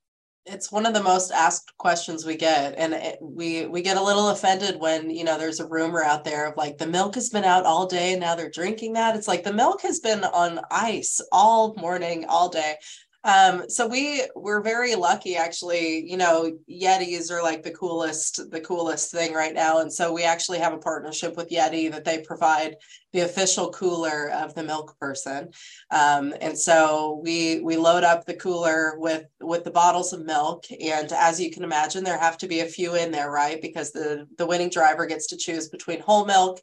it's 0.45 0.71
one 0.71 0.87
of 0.87 0.93
the 0.93 1.03
most 1.03 1.31
asked 1.31 1.71
questions 1.77 2.25
we 2.25 2.35
get 2.35 2.73
and 2.75 2.93
it, 2.93 3.19
we 3.21 3.67
we 3.67 3.81
get 3.81 3.97
a 3.97 4.03
little 4.03 4.29
offended 4.29 4.79
when 4.79 5.09
you 5.09 5.23
know 5.23 5.37
there's 5.37 5.59
a 5.59 5.67
rumor 5.67 6.03
out 6.03 6.23
there 6.23 6.47
of 6.47 6.57
like 6.57 6.77
the 6.77 6.87
milk 6.87 7.13
has 7.13 7.29
been 7.29 7.43
out 7.43 7.65
all 7.65 7.85
day 7.85 8.13
and 8.13 8.21
now 8.21 8.33
they're 8.33 8.49
drinking 8.49 8.93
that 8.93 9.15
it's 9.15 9.27
like 9.27 9.43
the 9.43 9.53
milk 9.53 9.81
has 9.81 9.99
been 9.99 10.23
on 10.23 10.59
ice 10.71 11.21
all 11.31 11.75
morning 11.75 12.25
all 12.27 12.49
day 12.49 12.75
um, 13.23 13.69
so 13.69 13.85
we 13.85 14.23
we're 14.35 14.61
very 14.61 14.95
lucky 14.95 15.35
actually, 15.35 16.09
you 16.09 16.17
know, 16.17 16.57
Yetis 16.69 17.29
are 17.29 17.43
like 17.43 17.61
the 17.61 17.71
coolest, 17.71 18.49
the 18.49 18.61
coolest 18.61 19.11
thing 19.11 19.33
right 19.33 19.53
now. 19.53 19.79
And 19.79 19.93
so 19.93 20.11
we 20.11 20.23
actually 20.23 20.57
have 20.57 20.73
a 20.73 20.79
partnership 20.79 21.37
with 21.37 21.49
Yeti 21.49 21.91
that 21.91 22.03
they 22.03 22.21
provide 22.21 22.77
the 23.13 23.21
official 23.21 23.69
cooler 23.71 24.29
of 24.29 24.55
the 24.55 24.63
milk 24.63 24.97
person. 24.99 25.49
Um, 25.91 26.33
and 26.41 26.57
so 26.57 27.21
we 27.23 27.59
we 27.59 27.77
load 27.77 28.03
up 28.03 28.25
the 28.25 28.33
cooler 28.33 28.97
with 28.97 29.25
with 29.39 29.65
the 29.65 29.71
bottles 29.71 30.13
of 30.13 30.25
milk. 30.25 30.65
And 30.71 31.11
as 31.11 31.39
you 31.39 31.51
can 31.51 31.63
imagine, 31.63 32.03
there 32.03 32.17
have 32.17 32.39
to 32.39 32.47
be 32.47 32.61
a 32.61 32.65
few 32.65 32.95
in 32.95 33.11
there, 33.11 33.29
right? 33.29 33.61
Because 33.61 33.91
the 33.91 34.27
the 34.39 34.47
winning 34.47 34.69
driver 34.69 35.05
gets 35.05 35.27
to 35.27 35.37
choose 35.37 35.69
between 35.69 35.99
whole 35.99 36.25
milk 36.25 36.59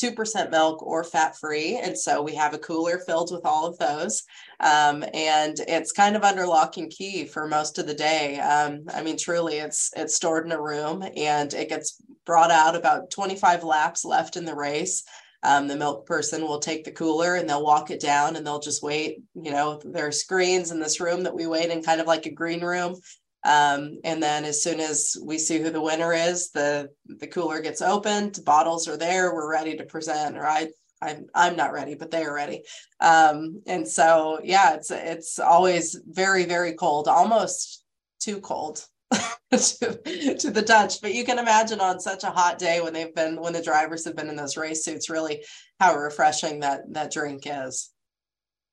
2% 0.00 0.50
milk 0.50 0.82
or 0.82 1.04
fat 1.04 1.36
free. 1.36 1.76
And 1.76 1.96
so 1.96 2.22
we 2.22 2.34
have 2.34 2.54
a 2.54 2.58
cooler 2.58 2.98
filled 2.98 3.32
with 3.32 3.44
all 3.44 3.66
of 3.66 3.78
those. 3.78 4.22
Um, 4.60 5.04
and 5.14 5.58
it's 5.68 5.92
kind 5.92 6.16
of 6.16 6.24
under 6.24 6.46
lock 6.46 6.76
and 6.76 6.90
key 6.90 7.24
for 7.24 7.46
most 7.46 7.78
of 7.78 7.86
the 7.86 7.94
day. 7.94 8.38
Um, 8.40 8.84
I 8.92 9.02
mean, 9.02 9.16
truly, 9.16 9.56
it's 9.56 9.90
it's 9.96 10.14
stored 10.14 10.46
in 10.46 10.52
a 10.52 10.60
room 10.60 11.04
and 11.16 11.52
it 11.54 11.68
gets 11.68 12.00
brought 12.24 12.50
out 12.50 12.76
about 12.76 13.10
25 13.10 13.64
laps 13.64 14.04
left 14.04 14.36
in 14.36 14.44
the 14.44 14.54
race. 14.54 15.04
Um, 15.42 15.68
the 15.68 15.76
milk 15.76 16.06
person 16.06 16.42
will 16.42 16.58
take 16.58 16.84
the 16.84 16.92
cooler 16.92 17.36
and 17.36 17.48
they'll 17.48 17.64
walk 17.64 17.90
it 17.90 18.00
down 18.00 18.36
and 18.36 18.46
they'll 18.46 18.60
just 18.60 18.82
wait. 18.82 19.22
You 19.34 19.50
know, 19.52 19.80
there 19.84 20.06
are 20.06 20.12
screens 20.12 20.70
in 20.70 20.80
this 20.80 21.00
room 21.00 21.22
that 21.22 21.34
we 21.34 21.46
wait 21.46 21.70
in, 21.70 21.82
kind 21.82 22.00
of 22.00 22.06
like 22.06 22.26
a 22.26 22.30
green 22.30 22.62
room. 22.62 22.96
Um, 23.44 24.00
and 24.04 24.22
then 24.22 24.44
as 24.44 24.62
soon 24.62 24.80
as 24.80 25.16
we 25.22 25.38
see 25.38 25.58
who 25.58 25.70
the 25.70 25.80
winner 25.80 26.12
is, 26.12 26.50
the 26.50 26.90
the 27.06 27.26
cooler 27.26 27.60
gets 27.60 27.80
opened, 27.80 28.38
bottles 28.44 28.86
are 28.88 28.96
there, 28.96 29.34
we're 29.34 29.50
ready 29.50 29.76
to 29.76 29.84
present. 29.84 30.36
Or 30.36 30.46
I 30.46 30.68
I'm 31.02 31.26
I'm 31.34 31.56
not 31.56 31.72
ready, 31.72 31.94
but 31.94 32.10
they 32.10 32.24
are 32.24 32.34
ready. 32.34 32.62
Um, 33.00 33.62
and 33.66 33.86
so 33.88 34.40
yeah, 34.44 34.74
it's 34.74 34.90
it's 34.90 35.38
always 35.38 35.98
very 36.06 36.44
very 36.44 36.74
cold, 36.74 37.08
almost 37.08 37.84
too 38.20 38.40
cold 38.40 38.84
to, 39.50 40.36
to 40.38 40.50
the 40.50 40.64
touch. 40.66 41.00
But 41.00 41.14
you 41.14 41.24
can 41.24 41.38
imagine 41.38 41.80
on 41.80 42.00
such 42.00 42.24
a 42.24 42.30
hot 42.30 42.58
day 42.58 42.80
when 42.82 42.92
they've 42.92 43.14
been 43.14 43.40
when 43.40 43.54
the 43.54 43.62
drivers 43.62 44.04
have 44.04 44.16
been 44.16 44.28
in 44.28 44.36
those 44.36 44.58
race 44.58 44.84
suits, 44.84 45.08
really 45.08 45.44
how 45.78 45.96
refreshing 45.96 46.60
that 46.60 46.82
that 46.92 47.10
drink 47.10 47.44
is. 47.46 47.90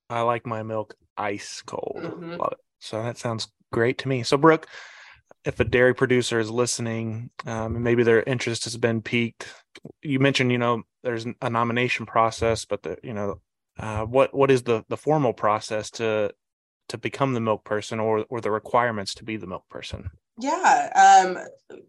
I 0.10 0.22
like 0.22 0.46
my 0.46 0.64
milk 0.64 0.96
ice 1.18 1.62
cold. 1.66 2.00
Mm-hmm. 2.02 2.32
Love 2.32 2.54
it. 2.54 2.60
So 2.80 3.02
that 3.02 3.18
sounds 3.18 3.48
great 3.72 3.98
to 4.00 4.08
me. 4.08 4.24
So, 4.24 4.38
Brooke, 4.38 4.68
if 5.46 5.60
a 5.60 5.64
dairy 5.64 5.96
producer 5.96 6.40
is 6.40 6.50
listening, 6.50 7.30
um, 7.46 7.82
maybe 7.82 8.04
their 8.04 8.24
interest 8.24 8.66
has 8.66 8.78
been 8.78 9.02
piqued, 9.02 9.48
you 10.02 10.20
mentioned, 10.20 10.52
you 10.52 10.58
know, 10.58 10.84
there's 11.04 11.26
a 11.42 11.50
nomination 11.50 12.06
process, 12.06 12.66
but 12.66 12.84
the, 12.84 12.98
you 13.04 13.14
know, 13.14 13.40
uh, 13.80 14.04
what 14.04 14.34
what 14.34 14.50
is 14.50 14.64
the 14.64 14.84
the 14.90 14.98
formal 14.98 15.34
process 15.34 15.92
to 15.92 16.32
to 16.90 16.98
become 16.98 17.34
the 17.34 17.40
milk 17.40 17.64
person, 17.64 18.00
or 18.00 18.26
or 18.30 18.42
the 18.42 18.52
requirements 18.52 19.14
to 19.16 19.24
be 19.24 19.38
the 19.38 19.48
milk 19.48 19.64
person? 19.70 20.10
Yeah. 20.40 21.24
Um, 21.26 21.38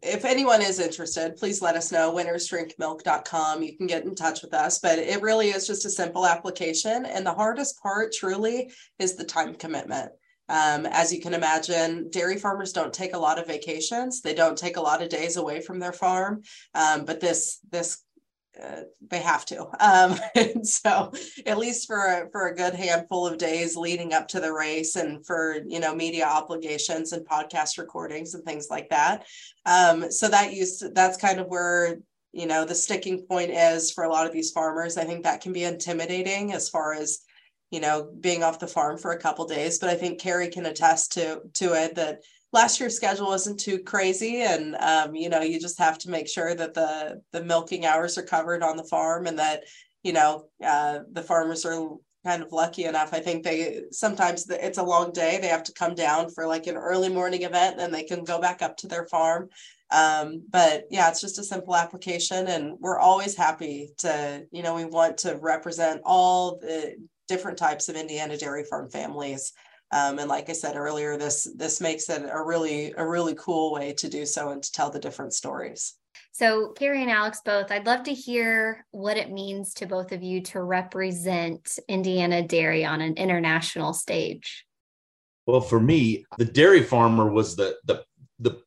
if 0.02 0.24
anyone 0.24 0.62
is 0.62 0.80
interested, 0.80 1.36
please 1.36 1.60
let 1.60 1.76
us 1.76 1.92
know. 1.92 2.12
Winnersdrinkmilk.com. 2.14 3.62
You 3.62 3.76
can 3.76 3.86
get 3.86 4.04
in 4.04 4.14
touch 4.14 4.42
with 4.42 4.54
us, 4.54 4.78
but 4.78 4.98
it 4.98 5.20
really 5.20 5.48
is 5.48 5.66
just 5.66 5.84
a 5.84 5.90
simple 5.90 6.26
application. 6.26 7.04
And 7.04 7.26
the 7.26 7.34
hardest 7.34 7.82
part, 7.82 8.12
truly, 8.12 8.72
is 8.98 9.16
the 9.16 9.24
time 9.24 9.54
commitment. 9.54 10.12
Um, 10.48 10.86
as 10.86 11.12
you 11.12 11.20
can 11.20 11.34
imagine, 11.34 12.10
dairy 12.10 12.38
farmers 12.38 12.72
don't 12.72 12.92
take 12.92 13.14
a 13.14 13.18
lot 13.18 13.38
of 13.38 13.46
vacations. 13.46 14.22
They 14.22 14.34
don't 14.34 14.56
take 14.56 14.76
a 14.76 14.82
lot 14.82 15.02
of 15.02 15.08
days 15.08 15.36
away 15.36 15.60
from 15.60 15.78
their 15.78 15.92
farm. 15.92 16.42
Um, 16.74 17.04
but 17.04 17.20
this 17.20 17.58
this 17.70 18.02
uh, 18.62 18.82
they 19.10 19.20
have 19.20 19.44
to. 19.46 19.66
Um, 19.80 20.18
and 20.34 20.66
so 20.66 21.12
at 21.46 21.58
least 21.58 21.86
for 21.86 22.04
a, 22.04 22.28
for 22.30 22.48
a 22.48 22.54
good 22.54 22.74
handful 22.74 23.26
of 23.26 23.38
days 23.38 23.76
leading 23.76 24.12
up 24.12 24.28
to 24.28 24.40
the 24.40 24.52
race 24.52 24.96
and 24.96 25.24
for, 25.24 25.58
you 25.66 25.80
know, 25.80 25.94
media 25.94 26.26
obligations 26.26 27.12
and 27.12 27.26
podcast 27.26 27.78
recordings 27.78 28.34
and 28.34 28.44
things 28.44 28.68
like 28.70 28.88
that. 28.90 29.24
Um, 29.66 30.10
so 30.10 30.28
that 30.28 30.52
used, 30.52 30.94
that's 30.94 31.16
kind 31.16 31.38
of 31.40 31.46
where, 31.46 31.98
you 32.32 32.46
know, 32.46 32.64
the 32.64 32.74
sticking 32.74 33.24
point 33.26 33.50
is 33.50 33.92
for 33.92 34.04
a 34.04 34.10
lot 34.10 34.26
of 34.26 34.32
these 34.32 34.50
farmers. 34.50 34.96
I 34.96 35.04
think 35.04 35.22
that 35.24 35.40
can 35.40 35.52
be 35.52 35.64
intimidating 35.64 36.52
as 36.52 36.68
far 36.68 36.92
as 36.92 37.20
you 37.70 37.80
know, 37.80 38.10
being 38.20 38.42
off 38.42 38.58
the 38.58 38.66
farm 38.66 38.98
for 38.98 39.12
a 39.12 39.18
couple 39.18 39.46
days. 39.46 39.78
But 39.78 39.90
I 39.90 39.94
think 39.94 40.20
Kerry 40.20 40.48
can 40.48 40.66
attest 40.66 41.12
to 41.12 41.42
to 41.54 41.74
it 41.74 41.94
that 41.96 42.20
last 42.52 42.80
year's 42.80 42.96
schedule 42.96 43.26
wasn't 43.26 43.60
too 43.60 43.78
crazy, 43.80 44.42
and 44.42 44.76
um, 44.76 45.14
you 45.14 45.28
know, 45.28 45.40
you 45.40 45.60
just 45.60 45.78
have 45.78 45.98
to 45.98 46.10
make 46.10 46.28
sure 46.28 46.54
that 46.54 46.74
the 46.74 47.20
the 47.32 47.44
milking 47.44 47.86
hours 47.86 48.16
are 48.18 48.22
covered 48.22 48.62
on 48.62 48.76
the 48.76 48.84
farm, 48.84 49.26
and 49.26 49.38
that 49.38 49.64
you 50.02 50.12
know 50.12 50.46
uh, 50.64 51.00
the 51.12 51.22
farmers 51.22 51.64
are 51.64 51.88
kind 52.24 52.42
of 52.42 52.52
lucky 52.52 52.84
enough. 52.84 53.14
I 53.14 53.20
think 53.20 53.44
they 53.44 53.82
sometimes 53.90 54.48
it's 54.50 54.78
a 54.78 54.82
long 54.82 55.12
day. 55.12 55.38
They 55.40 55.48
have 55.48 55.64
to 55.64 55.72
come 55.72 55.94
down 55.94 56.30
for 56.30 56.46
like 56.46 56.66
an 56.66 56.76
early 56.76 57.08
morning 57.08 57.42
event, 57.42 57.80
and 57.80 57.92
they 57.92 58.04
can 58.04 58.24
go 58.24 58.40
back 58.40 58.62
up 58.62 58.76
to 58.78 58.88
their 58.88 59.06
farm. 59.06 59.48
Um, 59.90 60.42
but 60.50 60.84
yeah, 60.90 61.08
it's 61.08 61.20
just 61.20 61.38
a 61.38 61.44
simple 61.44 61.74
application, 61.74 62.48
and 62.48 62.74
we're 62.78 62.98
always 62.98 63.36
happy 63.36 63.90
to, 63.98 64.44
you 64.50 64.62
know, 64.62 64.74
we 64.74 64.84
want 64.84 65.18
to 65.18 65.38
represent 65.40 66.02
all 66.04 66.58
the 66.58 66.96
different 67.28 67.58
types 67.58 67.88
of 67.88 67.96
Indiana 67.96 68.36
dairy 68.36 68.64
farm 68.64 68.90
families. 68.90 69.52
Um, 69.92 70.18
and 70.18 70.28
like 70.28 70.50
I 70.50 70.52
said 70.52 70.76
earlier, 70.76 71.16
this 71.16 71.50
this 71.56 71.80
makes 71.80 72.10
it 72.10 72.22
a 72.30 72.42
really 72.42 72.92
a 72.96 73.06
really 73.06 73.34
cool 73.36 73.72
way 73.72 73.92
to 73.94 74.08
do 74.08 74.26
so 74.26 74.50
and 74.50 74.62
to 74.62 74.72
tell 74.72 74.90
the 74.90 74.98
different 74.98 75.32
stories. 75.32 75.94
So, 76.32 76.72
Kerry 76.72 77.02
and 77.02 77.10
Alex, 77.10 77.40
both, 77.44 77.70
I'd 77.70 77.86
love 77.86 78.04
to 78.04 78.12
hear 78.12 78.86
what 78.90 79.16
it 79.16 79.30
means 79.30 79.74
to 79.74 79.86
both 79.86 80.12
of 80.12 80.22
you 80.22 80.42
to 80.42 80.62
represent 80.62 81.78
Indiana 81.88 82.46
dairy 82.46 82.84
on 82.84 83.00
an 83.00 83.14
international 83.14 83.92
stage. 83.92 84.64
Well, 85.46 85.60
for 85.60 85.80
me, 85.80 86.26
the 86.36 86.44
dairy 86.44 86.82
farmer 86.82 87.30
was 87.30 87.56
the 87.56 87.76
the 87.84 88.04
the 88.38 88.60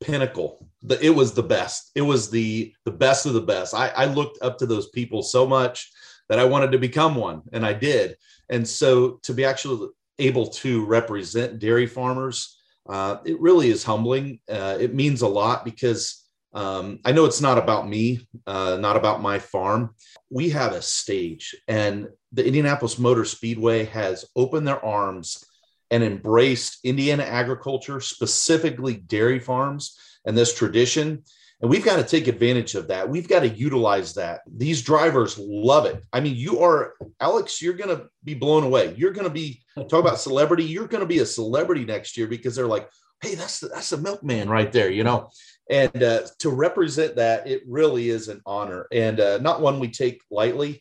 pinnacle. 0.00 0.68
The, 0.82 1.04
it 1.04 1.10
was 1.10 1.34
the 1.34 1.42
best. 1.42 1.90
It 1.94 2.02
was 2.02 2.30
the 2.30 2.72
the 2.84 2.92
best 2.92 3.26
of 3.26 3.34
the 3.34 3.40
best. 3.40 3.74
I, 3.74 3.88
I 3.88 4.04
looked 4.06 4.40
up 4.40 4.56
to 4.58 4.66
those 4.66 4.88
people 4.90 5.22
so 5.22 5.46
much 5.46 5.90
that 6.30 6.38
I 6.38 6.44
wanted 6.44 6.70
to 6.72 6.78
become 6.78 7.16
one, 7.16 7.42
and 7.52 7.66
I 7.66 7.72
did. 7.72 8.16
And 8.48 8.66
so 8.66 9.18
to 9.24 9.34
be 9.34 9.44
actually 9.44 9.88
able 10.20 10.46
to 10.46 10.86
represent 10.86 11.58
dairy 11.58 11.88
farmers, 11.88 12.56
uh, 12.88 13.16
it 13.24 13.40
really 13.40 13.68
is 13.68 13.82
humbling. 13.82 14.38
Uh, 14.48 14.78
it 14.80 14.94
means 14.94 15.22
a 15.22 15.28
lot 15.28 15.64
because 15.64 16.24
um, 16.54 17.00
I 17.04 17.10
know 17.10 17.24
it's 17.24 17.40
not 17.40 17.58
about 17.58 17.88
me, 17.88 18.28
uh, 18.46 18.78
not 18.80 18.96
about 18.96 19.20
my 19.20 19.40
farm. 19.40 19.96
We 20.30 20.50
have 20.50 20.72
a 20.72 20.82
stage, 20.82 21.56
and 21.66 22.06
the 22.32 22.46
Indianapolis 22.46 22.96
Motor 22.96 23.24
Speedway 23.24 23.86
has 23.86 24.24
opened 24.36 24.68
their 24.68 24.84
arms 24.84 25.44
and 25.90 26.04
embraced 26.04 26.78
Indiana 26.84 27.24
agriculture, 27.24 28.00
specifically 28.00 28.94
dairy 28.94 29.40
farms 29.40 29.98
and 30.24 30.38
this 30.38 30.54
tradition. 30.54 31.24
And 31.60 31.70
we've 31.70 31.84
got 31.84 31.96
to 31.96 32.02
take 32.02 32.26
advantage 32.26 32.74
of 32.74 32.88
that. 32.88 33.08
We've 33.08 33.28
got 33.28 33.40
to 33.40 33.48
utilize 33.48 34.14
that. 34.14 34.40
These 34.46 34.82
drivers 34.82 35.38
love 35.38 35.84
it. 35.84 36.02
I 36.12 36.20
mean, 36.20 36.34
you 36.34 36.60
are, 36.60 36.94
Alex, 37.20 37.60
you're 37.60 37.74
going 37.74 37.94
to 37.94 38.08
be 38.24 38.34
blown 38.34 38.64
away. 38.64 38.94
You're 38.96 39.12
going 39.12 39.26
to 39.26 39.32
be, 39.32 39.60
talk 39.76 40.00
about 40.00 40.18
celebrity, 40.18 40.64
you're 40.64 40.88
going 40.88 41.02
to 41.02 41.06
be 41.06 41.18
a 41.18 41.26
celebrity 41.26 41.84
next 41.84 42.16
year 42.16 42.26
because 42.26 42.56
they're 42.56 42.66
like, 42.66 42.88
hey, 43.20 43.34
that's 43.34 43.60
the, 43.60 43.68
that's 43.68 43.92
a 43.92 43.98
milkman 43.98 44.48
right 44.48 44.72
there, 44.72 44.90
you 44.90 45.04
know? 45.04 45.30
And 45.68 46.02
uh, 46.02 46.22
to 46.38 46.48
represent 46.48 47.16
that, 47.16 47.46
it 47.46 47.62
really 47.68 48.08
is 48.08 48.28
an 48.28 48.40
honor 48.46 48.86
and 48.90 49.20
uh, 49.20 49.38
not 49.38 49.60
one 49.60 49.78
we 49.78 49.88
take 49.88 50.22
lightly. 50.30 50.80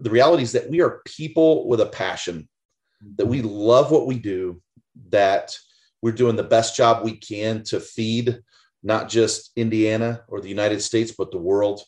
The 0.00 0.10
reality 0.10 0.42
is 0.42 0.52
that 0.52 0.70
we 0.70 0.80
are 0.80 1.02
people 1.04 1.68
with 1.68 1.80
a 1.80 1.86
passion, 1.86 2.48
that 3.16 3.26
we 3.26 3.42
love 3.42 3.90
what 3.90 4.06
we 4.06 4.18
do, 4.18 4.62
that 5.10 5.56
we're 6.00 6.12
doing 6.12 6.36
the 6.36 6.42
best 6.42 6.74
job 6.74 7.04
we 7.04 7.16
can 7.16 7.62
to 7.64 7.78
feed 7.78 8.40
not 8.84 9.08
just 9.08 9.50
Indiana 9.56 10.22
or 10.28 10.40
the 10.40 10.48
United 10.48 10.80
States, 10.80 11.10
but 11.10 11.32
the 11.32 11.38
world, 11.38 11.80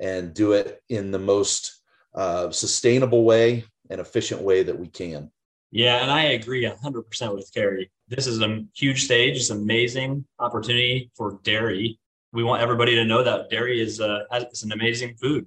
and 0.00 0.34
do 0.34 0.52
it 0.52 0.82
in 0.88 1.12
the 1.12 1.18
most 1.18 1.80
uh, 2.14 2.50
sustainable 2.50 3.24
way 3.24 3.64
and 3.88 4.00
efficient 4.00 4.42
way 4.42 4.64
that 4.64 4.78
we 4.78 4.88
can. 4.88 5.30
Yeah, 5.70 6.02
and 6.02 6.10
I 6.10 6.22
agree 6.22 6.64
100% 6.64 7.34
with 7.34 7.50
Kerry. 7.54 7.90
This 8.08 8.26
is 8.26 8.40
a 8.42 8.64
huge 8.74 9.04
stage. 9.04 9.36
It's 9.36 9.50
an 9.50 9.58
amazing 9.58 10.24
opportunity 10.40 11.12
for 11.16 11.38
dairy. 11.44 12.00
We 12.32 12.42
want 12.42 12.62
everybody 12.62 12.96
to 12.96 13.04
know 13.04 13.22
that 13.22 13.50
dairy 13.50 13.80
is 13.80 14.00
uh, 14.00 14.24
it's 14.32 14.64
an 14.64 14.72
amazing 14.72 15.14
food. 15.14 15.46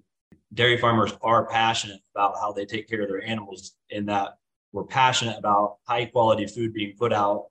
Dairy 0.54 0.78
farmers 0.78 1.14
are 1.22 1.46
passionate 1.48 2.00
about 2.16 2.36
how 2.40 2.54
they 2.54 2.66
take 2.66 2.88
care 2.88 3.02
of 3.02 3.10
their 3.10 3.24
animals, 3.26 3.74
in 3.90 4.06
that 4.06 4.38
we're 4.72 4.86
passionate 4.86 5.38
about 5.38 5.78
high 5.86 6.06
quality 6.06 6.48
food 6.48 6.74
being 6.74 6.96
put 6.98 7.12
out 7.12 7.48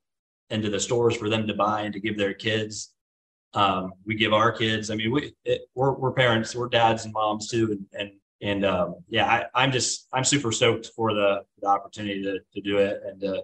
into 0.48 0.70
the 0.70 0.80
stores 0.80 1.16
for 1.16 1.28
them 1.28 1.46
to 1.46 1.54
buy 1.54 1.82
and 1.82 1.92
to 1.92 2.00
give 2.00 2.16
their 2.16 2.34
kids 2.34 2.91
um, 3.54 3.92
we 4.06 4.14
give 4.14 4.32
our 4.32 4.52
kids. 4.52 4.90
I 4.90 4.94
mean, 4.94 5.10
we 5.10 5.34
it, 5.44 5.62
we're, 5.74 5.92
we're 5.92 6.12
parents, 6.12 6.54
we're 6.54 6.68
dads 6.68 7.04
and 7.04 7.12
moms 7.12 7.48
too, 7.48 7.70
and 7.72 7.86
and 7.98 8.10
and 8.42 8.64
um, 8.64 8.96
yeah, 9.08 9.44
I, 9.54 9.64
am 9.64 9.72
just 9.72 10.08
I'm 10.12 10.24
super 10.24 10.52
stoked 10.52 10.90
for 10.96 11.14
the, 11.14 11.42
the 11.60 11.68
opportunity 11.68 12.22
to, 12.22 12.38
to 12.54 12.60
do 12.60 12.78
it, 12.78 13.00
and 13.04 13.24
uh, 13.24 13.42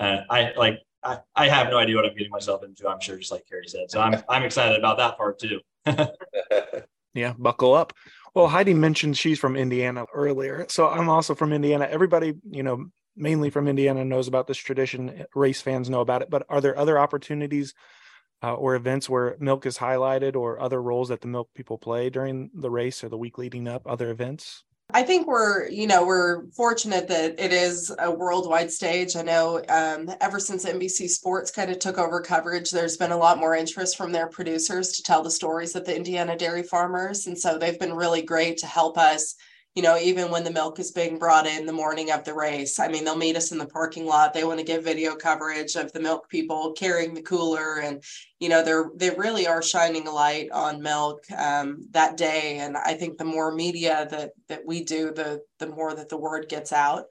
uh, 0.00 0.22
I 0.30 0.52
like 0.56 0.80
I, 1.02 1.18
I 1.34 1.48
have 1.48 1.70
no 1.70 1.78
idea 1.78 1.96
what 1.96 2.04
I'm 2.04 2.14
getting 2.14 2.30
myself 2.30 2.62
into. 2.62 2.88
I'm 2.88 3.00
sure, 3.00 3.16
just 3.16 3.32
like 3.32 3.46
Kerry 3.48 3.66
said. 3.66 3.90
So 3.90 4.00
I'm 4.00 4.22
I'm 4.28 4.44
excited 4.44 4.78
about 4.78 4.98
that 4.98 5.16
part 5.16 5.38
too. 5.38 5.60
yeah, 7.14 7.34
buckle 7.38 7.74
up. 7.74 7.92
Well, 8.34 8.48
Heidi 8.48 8.74
mentioned 8.74 9.16
she's 9.16 9.38
from 9.38 9.56
Indiana 9.56 10.04
earlier, 10.14 10.66
so 10.68 10.88
I'm 10.88 11.08
also 11.08 11.34
from 11.34 11.52
Indiana. 11.52 11.88
Everybody, 11.90 12.34
you 12.48 12.62
know, 12.62 12.86
mainly 13.16 13.50
from 13.50 13.66
Indiana 13.66 14.04
knows 14.04 14.28
about 14.28 14.46
this 14.46 14.58
tradition. 14.58 15.24
Race 15.34 15.60
fans 15.60 15.90
know 15.90 16.00
about 16.00 16.22
it, 16.22 16.30
but 16.30 16.44
are 16.48 16.60
there 16.60 16.78
other 16.78 16.98
opportunities 16.98 17.74
uh, 18.42 18.54
or 18.54 18.74
events 18.74 19.08
where 19.08 19.36
milk 19.40 19.66
is 19.66 19.78
highlighted, 19.78 20.36
or 20.36 20.60
other 20.60 20.82
roles 20.82 21.08
that 21.08 21.20
the 21.20 21.28
milk 21.28 21.50
people 21.54 21.78
play 21.78 22.10
during 22.10 22.50
the 22.54 22.70
race 22.70 23.02
or 23.02 23.08
the 23.08 23.18
week 23.18 23.38
leading 23.38 23.68
up? 23.68 23.82
Other 23.86 24.10
events? 24.10 24.64
I 24.90 25.02
think 25.02 25.26
we're, 25.26 25.68
you 25.68 25.86
know, 25.86 26.06
we're 26.06 26.46
fortunate 26.52 27.08
that 27.08 27.38
it 27.38 27.52
is 27.52 27.94
a 27.98 28.10
worldwide 28.10 28.70
stage. 28.70 29.16
I 29.16 29.22
know 29.22 29.62
um, 29.68 30.10
ever 30.22 30.40
since 30.40 30.64
NBC 30.64 31.10
Sports 31.10 31.50
kind 31.50 31.70
of 31.70 31.78
took 31.78 31.98
over 31.98 32.22
coverage, 32.22 32.70
there's 32.70 32.96
been 32.96 33.12
a 33.12 33.16
lot 33.16 33.38
more 33.38 33.54
interest 33.54 33.98
from 33.98 34.12
their 34.12 34.28
producers 34.28 34.92
to 34.92 35.02
tell 35.02 35.22
the 35.22 35.30
stories 35.30 35.76
of 35.76 35.84
the 35.84 35.94
Indiana 35.94 36.38
dairy 36.38 36.62
farmers. 36.62 37.26
And 37.26 37.38
so 37.38 37.58
they've 37.58 37.78
been 37.78 37.92
really 37.92 38.22
great 38.22 38.56
to 38.58 38.66
help 38.66 38.96
us 38.96 39.34
you 39.78 39.84
know, 39.84 39.96
even 39.96 40.28
when 40.28 40.42
the 40.42 40.50
milk 40.50 40.80
is 40.80 40.90
being 40.90 41.20
brought 41.20 41.46
in 41.46 41.64
the 41.64 41.72
morning 41.72 42.10
of 42.10 42.24
the 42.24 42.34
race. 42.34 42.80
I 42.80 42.88
mean, 42.88 43.04
they'll 43.04 43.14
meet 43.14 43.36
us 43.36 43.52
in 43.52 43.58
the 43.58 43.66
parking 43.66 44.06
lot. 44.06 44.34
They 44.34 44.42
want 44.42 44.58
to 44.58 44.64
give 44.64 44.82
video 44.82 45.14
coverage 45.14 45.76
of 45.76 45.92
the 45.92 46.00
milk 46.00 46.28
people 46.28 46.72
carrying 46.72 47.14
the 47.14 47.22
cooler, 47.22 47.78
and 47.78 48.02
you 48.40 48.48
know, 48.48 48.64
they're 48.64 48.90
they 48.96 49.10
really 49.10 49.46
are 49.46 49.62
shining 49.62 50.08
a 50.08 50.10
light 50.10 50.50
on 50.50 50.82
milk 50.82 51.22
um, 51.30 51.86
that 51.92 52.16
day. 52.16 52.58
And 52.58 52.76
I 52.76 52.94
think 52.94 53.18
the 53.18 53.24
more 53.24 53.54
media 53.54 54.08
that 54.10 54.32
that 54.48 54.66
we 54.66 54.82
do, 54.82 55.12
the 55.12 55.42
the 55.60 55.68
more 55.68 55.94
that 55.94 56.08
the 56.08 56.18
word 56.18 56.48
gets 56.48 56.72
out. 56.72 57.04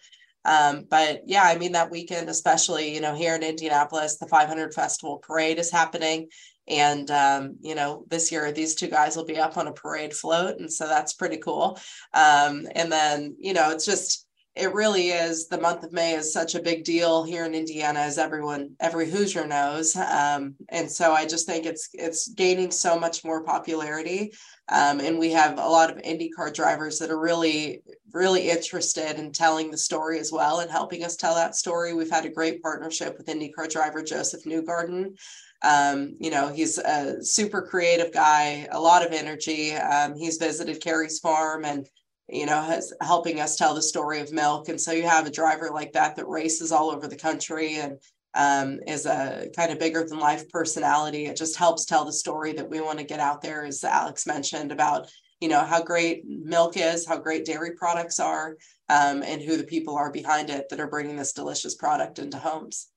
Um, 0.43 0.87
but 0.89 1.21
yeah, 1.25 1.43
I 1.43 1.57
mean, 1.57 1.71
that 1.71 1.89
weekend, 1.89 2.27
especially, 2.27 2.93
you 2.93 2.99
know, 2.99 3.15
here 3.15 3.35
in 3.35 3.43
Indianapolis, 3.43 4.17
the 4.17 4.27
500 4.27 4.73
Festival 4.73 5.23
Parade 5.25 5.57
is 5.57 5.71
happening. 5.71 6.27
And, 6.67 7.09
um, 7.11 7.55
you 7.61 7.75
know, 7.75 8.05
this 8.09 8.31
year, 8.31 8.51
these 8.51 8.75
two 8.75 8.87
guys 8.87 9.15
will 9.15 9.25
be 9.25 9.37
up 9.37 9.57
on 9.57 9.67
a 9.67 9.73
parade 9.73 10.13
float. 10.13 10.59
And 10.59 10.71
so 10.71 10.87
that's 10.87 11.13
pretty 11.13 11.37
cool. 11.37 11.79
Um, 12.13 12.67
and 12.75 12.91
then, 12.91 13.35
you 13.39 13.53
know, 13.53 13.71
it's 13.71 13.85
just, 13.85 14.27
it 14.57 14.73
really 14.73 15.09
is 15.09 15.47
the 15.47 15.61
month 15.61 15.83
of 15.83 15.93
May 15.93 16.15
is 16.15 16.33
such 16.33 16.55
a 16.55 16.61
big 16.61 16.83
deal 16.83 17.23
here 17.23 17.45
in 17.45 17.53
Indiana, 17.53 17.99
as 17.99 18.17
everyone, 18.17 18.71
every 18.79 19.07
Hoosier 19.07 19.45
knows. 19.45 19.95
Um, 19.95 20.55
and 20.69 20.89
so 20.89 21.13
I 21.13 21.25
just 21.27 21.45
think 21.45 21.65
it's 21.65 21.89
it's 21.93 22.29
gaining 22.29 22.71
so 22.71 22.99
much 22.99 23.23
more 23.23 23.43
popularity. 23.43 24.33
Um, 24.69 24.99
and 24.99 25.19
we 25.19 25.31
have 25.31 25.59
a 25.59 25.67
lot 25.67 25.91
of 25.91 26.01
IndyCar 26.01 26.53
drivers 26.53 26.97
that 26.99 27.11
are 27.11 27.19
really, 27.19 27.83
really 28.11 28.49
interested 28.49 29.19
in 29.19 29.31
telling 29.31 29.69
the 29.69 29.77
story 29.77 30.19
as 30.19 30.31
well 30.31 30.59
and 30.59 30.71
helping 30.71 31.03
us 31.03 31.15
tell 31.15 31.35
that 31.35 31.55
story. 31.55 31.93
We've 31.93 32.09
had 32.09 32.25
a 32.25 32.29
great 32.29 32.61
partnership 32.61 33.15
with 33.17 33.27
IndyCar 33.27 33.69
driver 33.69 34.01
Josef 34.01 34.43
Newgarden. 34.43 35.17
Um, 35.63 36.15
you 36.19 36.29
know, 36.29 36.49
he's 36.49 36.77
a 36.77 37.23
super 37.23 37.61
creative 37.61 38.13
guy, 38.13 38.67
a 38.71 38.79
lot 38.79 39.05
of 39.05 39.11
energy. 39.11 39.73
Um, 39.73 40.15
he's 40.15 40.37
visited 40.37 40.83
Kerry's 40.83 41.19
farm 41.19 41.65
and, 41.65 41.87
you 42.29 42.45
know, 42.45 42.61
has 42.61 42.93
helping 43.01 43.39
us 43.39 43.55
tell 43.55 43.73
the 43.73 43.81
story 43.81 44.19
of 44.19 44.31
milk. 44.31 44.69
And 44.69 44.79
so 44.79 44.91
you 44.91 45.07
have 45.07 45.25
a 45.25 45.31
driver 45.31 45.69
like 45.73 45.93
that 45.93 46.15
that 46.15 46.27
races 46.27 46.71
all 46.71 46.91
over 46.91 47.07
the 47.07 47.15
country 47.15 47.75
and 47.75 47.97
um, 48.35 48.79
is 48.85 49.07
a 49.07 49.49
kind 49.55 49.71
of 49.71 49.79
bigger 49.79 50.03
than 50.07 50.19
life 50.19 50.47
personality. 50.49 51.25
It 51.25 51.37
just 51.37 51.57
helps 51.57 51.85
tell 51.85 52.05
the 52.05 52.13
story 52.13 52.53
that 52.53 52.69
we 52.69 52.79
want 52.81 52.99
to 52.99 53.05
get 53.05 53.19
out 53.19 53.41
there, 53.41 53.65
as 53.65 53.83
Alex 53.83 54.27
mentioned 54.27 54.71
about, 54.71 55.09
you 55.41 55.49
know, 55.49 55.61
how 55.61 55.81
great 55.83 56.23
milk 56.25 56.77
is, 56.77 57.07
how 57.07 57.17
great 57.17 57.45
dairy 57.45 57.71
products 57.71 58.19
are, 58.19 58.57
um, 58.89 59.23
and 59.23 59.41
who 59.41 59.57
the 59.57 59.63
people 59.63 59.95
are 59.95 60.11
behind 60.11 60.51
it 60.51 60.69
that 60.69 60.79
are 60.79 60.87
bringing 60.87 61.15
this 61.15 61.33
delicious 61.33 61.73
product 61.73 62.19
into 62.19 62.37
homes. 62.37 62.89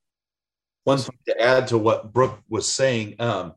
One 0.84 0.98
thing 0.98 1.18
to 1.26 1.40
add 1.40 1.68
to 1.68 1.78
what 1.78 2.12
Brooke 2.12 2.40
was 2.48 2.72
saying, 2.72 3.16
um, 3.18 3.54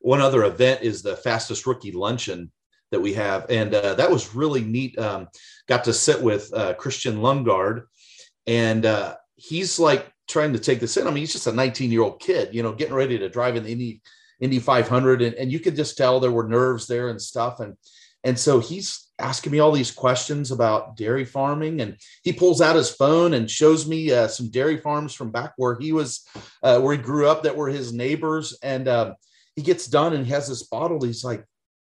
one 0.00 0.20
other 0.20 0.44
event 0.44 0.82
is 0.82 1.02
the 1.02 1.16
fastest 1.16 1.66
rookie 1.66 1.92
luncheon 1.92 2.50
that 2.90 3.00
we 3.00 3.14
have, 3.14 3.46
and 3.50 3.74
uh, 3.74 3.94
that 3.94 4.10
was 4.10 4.34
really 4.34 4.62
neat. 4.62 4.98
Um, 4.98 5.28
got 5.68 5.84
to 5.84 5.92
sit 5.92 6.20
with 6.20 6.52
uh, 6.52 6.74
Christian 6.74 7.18
Lundgaard, 7.18 7.84
and 8.46 8.84
uh, 8.84 9.16
he's 9.36 9.78
like 9.78 10.10
trying 10.28 10.52
to 10.52 10.58
take 10.58 10.80
this 10.80 10.96
in. 10.96 11.06
I 11.06 11.10
mean, 11.10 11.18
he's 11.18 11.32
just 11.32 11.46
a 11.46 11.52
19 11.52 11.90
year 11.90 12.02
old 12.02 12.20
kid, 12.20 12.54
you 12.54 12.62
know, 12.62 12.72
getting 12.72 12.94
ready 12.94 13.18
to 13.18 13.28
drive 13.28 13.56
in 13.56 13.64
the 13.64 13.72
Indy 13.72 14.02
Indy 14.40 14.58
500, 14.58 15.22
and, 15.22 15.34
and 15.36 15.52
you 15.52 15.60
could 15.60 15.76
just 15.76 15.96
tell 15.96 16.18
there 16.18 16.32
were 16.32 16.48
nerves 16.48 16.86
there 16.86 17.08
and 17.08 17.20
stuff, 17.20 17.60
and 17.60 17.76
and 18.24 18.38
so 18.38 18.60
he's 18.60 19.08
asking 19.18 19.52
me 19.52 19.58
all 19.58 19.72
these 19.72 19.90
questions 19.90 20.50
about 20.50 20.96
dairy 20.96 21.24
farming. 21.24 21.80
And 21.80 21.96
he 22.22 22.32
pulls 22.32 22.60
out 22.60 22.76
his 22.76 22.90
phone 22.90 23.34
and 23.34 23.50
shows 23.50 23.86
me 23.86 24.10
uh, 24.12 24.28
some 24.28 24.50
dairy 24.50 24.78
farms 24.78 25.14
from 25.14 25.30
back 25.30 25.52
where 25.56 25.78
he 25.78 25.92
was, 25.92 26.26
uh, 26.62 26.80
where 26.80 26.96
he 26.96 27.02
grew 27.02 27.28
up 27.28 27.42
that 27.42 27.56
were 27.56 27.68
his 27.68 27.92
neighbors. 27.92 28.58
And 28.62 28.88
um, 28.88 29.14
he 29.56 29.62
gets 29.62 29.86
done 29.86 30.12
and 30.12 30.26
he 30.26 30.32
has 30.32 30.48
this 30.48 30.64
bottle. 30.64 31.00
He's 31.02 31.24
like, 31.24 31.44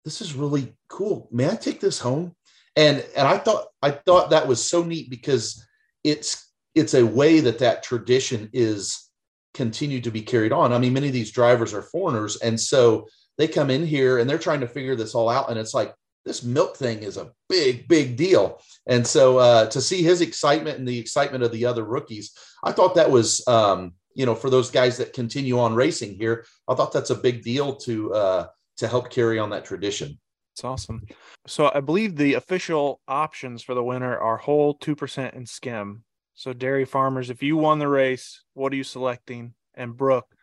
this 0.04 0.22
is 0.22 0.34
really 0.34 0.76
cool. 0.88 1.28
May 1.32 1.50
I 1.50 1.56
take 1.56 1.80
this 1.80 2.00
home? 2.00 2.36
And, 2.76 3.04
and 3.16 3.28
I 3.28 3.38
thought, 3.38 3.68
I 3.82 3.92
thought 3.92 4.30
that 4.32 4.48
was 4.48 4.64
so 4.64 4.84
neat 4.84 5.10
because 5.10 5.66
it's, 6.04 6.52
it's 6.76 6.94
a 6.94 7.06
way 7.06 7.40
that 7.40 7.60
that 7.60 7.84
tradition 7.84 8.50
is 8.52 9.10
continued 9.54 10.04
to 10.04 10.12
be 10.12 10.22
carried 10.22 10.52
on. 10.52 10.74
I 10.74 10.78
mean, 10.78 10.94
many 10.94 11.08
of 11.08 11.14
these 11.14 11.32
drivers 11.32 11.74
are 11.74 11.82
foreigners. 11.82 12.36
And 12.38 12.60
so 12.60 13.08
they 13.38 13.48
come 13.48 13.70
in 13.70 13.86
here 13.86 14.20
and 14.20 14.30
they're 14.30 14.38
trying 14.38 14.60
to 14.60 14.68
figure 14.68 14.96
this 14.96 15.16
all 15.16 15.30
out. 15.30 15.50
And 15.50 15.58
it's 15.58 15.74
like, 15.74 15.94
this 16.26 16.44
milk 16.44 16.76
thing 16.76 17.04
is 17.04 17.18
a 17.18 17.32
big, 17.50 17.88
big 17.88 18.18
deal. 18.18 18.60
And 18.88 19.06
so 19.06 19.38
uh, 19.38 19.68
to 19.68 19.82
see 19.82 20.02
his 20.02 20.22
excitement 20.22 20.80
and 20.80 20.88
the 20.88 21.00
excitement 21.00 21.44
of 21.44 21.52
the 21.52 21.66
other 21.66 21.84
rookies, 21.84 22.32
I 22.64 22.72
thought 22.72 22.96
that 22.96 23.10
was, 23.10 23.48
um, 23.48 23.94
you 24.16 24.26
know, 24.26 24.36
for 24.36 24.50
those 24.50 24.72
guys 24.72 24.98
that 24.98 25.14
continue 25.14 25.60
on 25.60 25.76
racing 25.76 26.16
here, 26.16 26.46
I 26.68 26.76
thought 26.76 26.92
that's 26.92 27.12
a 27.12 27.16
big 27.16 27.44
deal 27.44 27.76
to 27.78 28.14
uh, 28.14 28.48
to 28.78 28.88
help 28.88 29.10
carry 29.10 29.40
on 29.40 29.52
that 29.52 29.66
tradition. 29.66 30.20
It's 30.54 30.64
awesome. 30.64 31.06
So 31.48 31.72
I 31.74 31.82
believe 31.82 32.16
the 32.16 32.34
official 32.36 33.02
options 33.08 33.62
for 33.62 33.74
the 33.74 33.84
winner 33.84 34.18
are 34.18 34.38
whole, 34.38 34.74
two 34.74 34.96
percent, 34.96 35.36
and 35.36 35.48
skim. 35.48 36.04
So 36.34 36.54
dairy 36.54 36.86
farmers, 36.86 37.30
if 37.30 37.44
you 37.44 37.56
won 37.58 37.80
the 37.80 37.88
race, 37.88 38.44
what 38.54 38.74
are 38.74 38.76
you 38.76 38.84
selecting? 38.84 39.54
And 39.74 39.96
Brooke, 39.96 40.34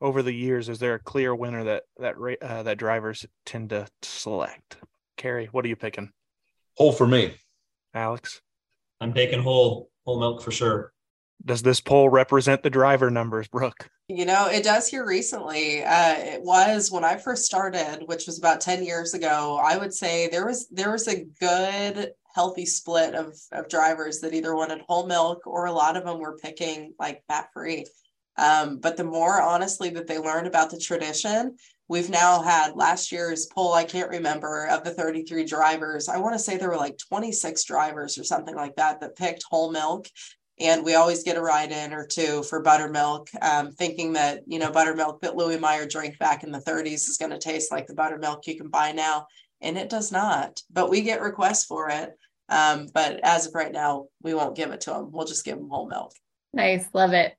over 0.00 0.22
the 0.22 0.32
years, 0.32 0.68
is 0.68 0.78
there 0.78 0.94
a 0.94 1.00
clear 1.00 1.34
winner 1.34 1.64
that 1.64 1.82
that 1.98 2.14
uh, 2.40 2.62
that 2.62 2.78
drivers 2.78 3.26
tend 3.44 3.70
to 3.70 3.86
select? 4.02 4.78
Kerry, 5.18 5.48
what 5.52 5.64
are 5.64 5.68
you 5.68 5.76
picking? 5.76 6.10
Whole 6.76 6.92
for 6.92 7.06
me. 7.06 7.34
Alex? 7.92 8.40
I'm 9.00 9.12
taking 9.12 9.42
whole 9.42 9.90
whole 10.06 10.18
milk 10.18 10.40
for 10.40 10.50
sure. 10.50 10.92
Does 11.44 11.62
this 11.62 11.80
poll 11.80 12.08
represent 12.08 12.62
the 12.62 12.70
driver 12.70 13.10
numbers, 13.10 13.46
Brooke? 13.48 13.90
You 14.08 14.24
know, 14.24 14.46
it 14.46 14.64
does 14.64 14.88
here 14.88 15.06
recently. 15.06 15.84
Uh, 15.84 16.14
it 16.16 16.42
was 16.42 16.90
when 16.90 17.04
I 17.04 17.16
first 17.16 17.44
started, 17.44 18.02
which 18.06 18.26
was 18.26 18.38
about 18.38 18.60
10 18.60 18.82
years 18.82 19.14
ago, 19.14 19.60
I 19.62 19.76
would 19.76 19.92
say 19.92 20.28
there 20.28 20.46
was 20.46 20.68
there 20.68 20.92
was 20.92 21.06
a 21.08 21.24
good 21.38 22.12
healthy 22.34 22.66
split 22.66 23.14
of, 23.14 23.34
of 23.52 23.68
drivers 23.68 24.20
that 24.20 24.34
either 24.34 24.54
wanted 24.54 24.80
whole 24.86 25.06
milk 25.06 25.46
or 25.46 25.66
a 25.66 25.72
lot 25.72 25.96
of 25.96 26.04
them 26.04 26.20
were 26.20 26.38
picking 26.38 26.94
like 26.98 27.22
fat 27.28 27.48
free. 27.52 27.84
Um, 28.36 28.78
but 28.78 28.96
the 28.96 29.04
more 29.04 29.42
honestly 29.42 29.90
that 29.90 30.06
they 30.06 30.18
learned 30.18 30.46
about 30.46 30.70
the 30.70 30.78
tradition, 30.78 31.56
We've 31.88 32.10
now 32.10 32.42
had 32.42 32.76
last 32.76 33.10
year's 33.10 33.46
poll, 33.46 33.72
I 33.72 33.84
can't 33.84 34.10
remember, 34.10 34.66
of 34.66 34.84
the 34.84 34.90
33 34.90 35.44
drivers. 35.44 36.08
I 36.08 36.18
want 36.18 36.34
to 36.34 36.38
say 36.38 36.56
there 36.56 36.68
were 36.68 36.76
like 36.76 36.98
26 36.98 37.64
drivers 37.64 38.18
or 38.18 38.24
something 38.24 38.54
like 38.54 38.76
that 38.76 39.00
that 39.00 39.16
picked 39.16 39.44
whole 39.44 39.72
milk. 39.72 40.06
And 40.60 40.84
we 40.84 40.96
always 40.96 41.22
get 41.22 41.36
a 41.36 41.40
ride 41.40 41.70
in 41.70 41.94
or 41.94 42.04
two 42.04 42.42
for 42.42 42.60
buttermilk, 42.60 43.28
um, 43.40 43.70
thinking 43.72 44.12
that, 44.14 44.42
you 44.46 44.58
know, 44.58 44.70
buttermilk 44.70 45.22
that 45.22 45.36
Louis 45.36 45.58
Meyer 45.58 45.86
drank 45.86 46.18
back 46.18 46.42
in 46.42 46.50
the 46.50 46.58
30s 46.58 47.08
is 47.08 47.16
going 47.16 47.30
to 47.30 47.38
taste 47.38 47.72
like 47.72 47.86
the 47.86 47.94
buttermilk 47.94 48.46
you 48.46 48.56
can 48.56 48.68
buy 48.68 48.92
now. 48.92 49.26
And 49.60 49.78
it 49.78 49.88
does 49.88 50.12
not, 50.12 50.60
but 50.70 50.90
we 50.90 51.00
get 51.00 51.22
requests 51.22 51.64
for 51.64 51.90
it. 51.90 52.10
Um, 52.48 52.88
but 52.92 53.20
as 53.22 53.46
of 53.46 53.54
right 53.54 53.72
now, 53.72 54.06
we 54.22 54.34
won't 54.34 54.56
give 54.56 54.72
it 54.72 54.82
to 54.82 54.90
them. 54.90 55.10
We'll 55.12 55.26
just 55.26 55.44
give 55.44 55.56
them 55.56 55.68
whole 55.68 55.88
milk. 55.88 56.12
Nice. 56.52 56.86
Love 56.92 57.12
it. 57.12 57.34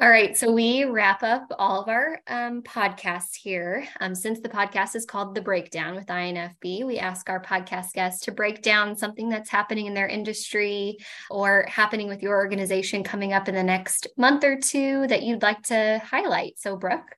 All 0.00 0.10
right, 0.10 0.36
so 0.36 0.50
we 0.50 0.84
wrap 0.84 1.22
up 1.22 1.46
all 1.56 1.80
of 1.80 1.88
our 1.88 2.20
um, 2.26 2.62
podcasts 2.62 3.36
here. 3.40 3.86
Um, 4.00 4.12
since 4.12 4.40
the 4.40 4.48
podcast 4.48 4.96
is 4.96 5.06
called 5.06 5.36
The 5.36 5.40
Breakdown 5.40 5.94
with 5.94 6.06
INFB, 6.06 6.84
we 6.84 6.98
ask 6.98 7.30
our 7.30 7.40
podcast 7.40 7.92
guests 7.92 8.24
to 8.24 8.32
break 8.32 8.60
down 8.60 8.96
something 8.96 9.28
that's 9.28 9.48
happening 9.48 9.86
in 9.86 9.94
their 9.94 10.08
industry 10.08 10.96
or 11.30 11.64
happening 11.68 12.08
with 12.08 12.24
your 12.24 12.34
organization 12.34 13.04
coming 13.04 13.32
up 13.32 13.48
in 13.48 13.54
the 13.54 13.62
next 13.62 14.08
month 14.16 14.42
or 14.42 14.58
two 14.58 15.06
that 15.06 15.22
you'd 15.22 15.42
like 15.42 15.62
to 15.62 16.02
highlight. 16.04 16.58
So, 16.58 16.76
Brooke? 16.76 17.14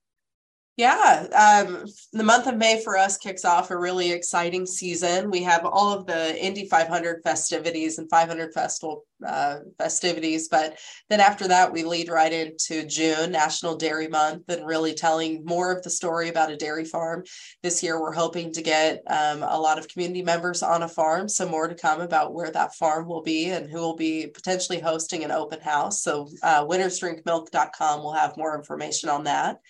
Yeah, 0.76 1.64
um, 1.64 1.86
the 2.12 2.22
month 2.22 2.46
of 2.46 2.58
May 2.58 2.82
for 2.82 2.98
us 2.98 3.16
kicks 3.16 3.46
off 3.46 3.70
a 3.70 3.78
really 3.78 4.12
exciting 4.12 4.66
season. 4.66 5.30
We 5.30 5.42
have 5.42 5.64
all 5.64 5.90
of 5.90 6.04
the 6.04 6.38
Indy 6.38 6.68
500 6.68 7.22
festivities 7.24 7.96
and 7.96 8.10
500 8.10 8.52
festival 8.52 9.06
uh, 9.26 9.60
festivities, 9.78 10.48
but 10.48 10.78
then 11.08 11.20
after 11.20 11.48
that, 11.48 11.72
we 11.72 11.82
lead 11.82 12.10
right 12.10 12.30
into 12.30 12.84
June, 12.84 13.32
National 13.32 13.74
Dairy 13.74 14.06
Month, 14.06 14.50
and 14.50 14.66
really 14.66 14.92
telling 14.92 15.42
more 15.46 15.72
of 15.72 15.82
the 15.82 15.88
story 15.88 16.28
about 16.28 16.52
a 16.52 16.58
dairy 16.58 16.84
farm. 16.84 17.24
This 17.62 17.82
year, 17.82 17.98
we're 17.98 18.12
hoping 18.12 18.52
to 18.52 18.60
get 18.60 19.02
um, 19.06 19.42
a 19.44 19.58
lot 19.58 19.78
of 19.78 19.88
community 19.88 20.22
members 20.22 20.62
on 20.62 20.82
a 20.82 20.88
farm. 20.88 21.26
So 21.30 21.48
more 21.48 21.68
to 21.68 21.74
come 21.74 22.02
about 22.02 22.34
where 22.34 22.50
that 22.50 22.74
farm 22.74 23.08
will 23.08 23.22
be 23.22 23.46
and 23.46 23.70
who 23.70 23.78
will 23.78 23.96
be 23.96 24.26
potentially 24.26 24.80
hosting 24.80 25.24
an 25.24 25.30
open 25.30 25.60
house. 25.60 26.02
So 26.02 26.28
uh, 26.42 26.66
winnersdrinkmilk.com 26.66 28.02
will 28.02 28.12
have 28.12 28.36
more 28.36 28.54
information 28.54 29.08
on 29.08 29.24
that. 29.24 29.60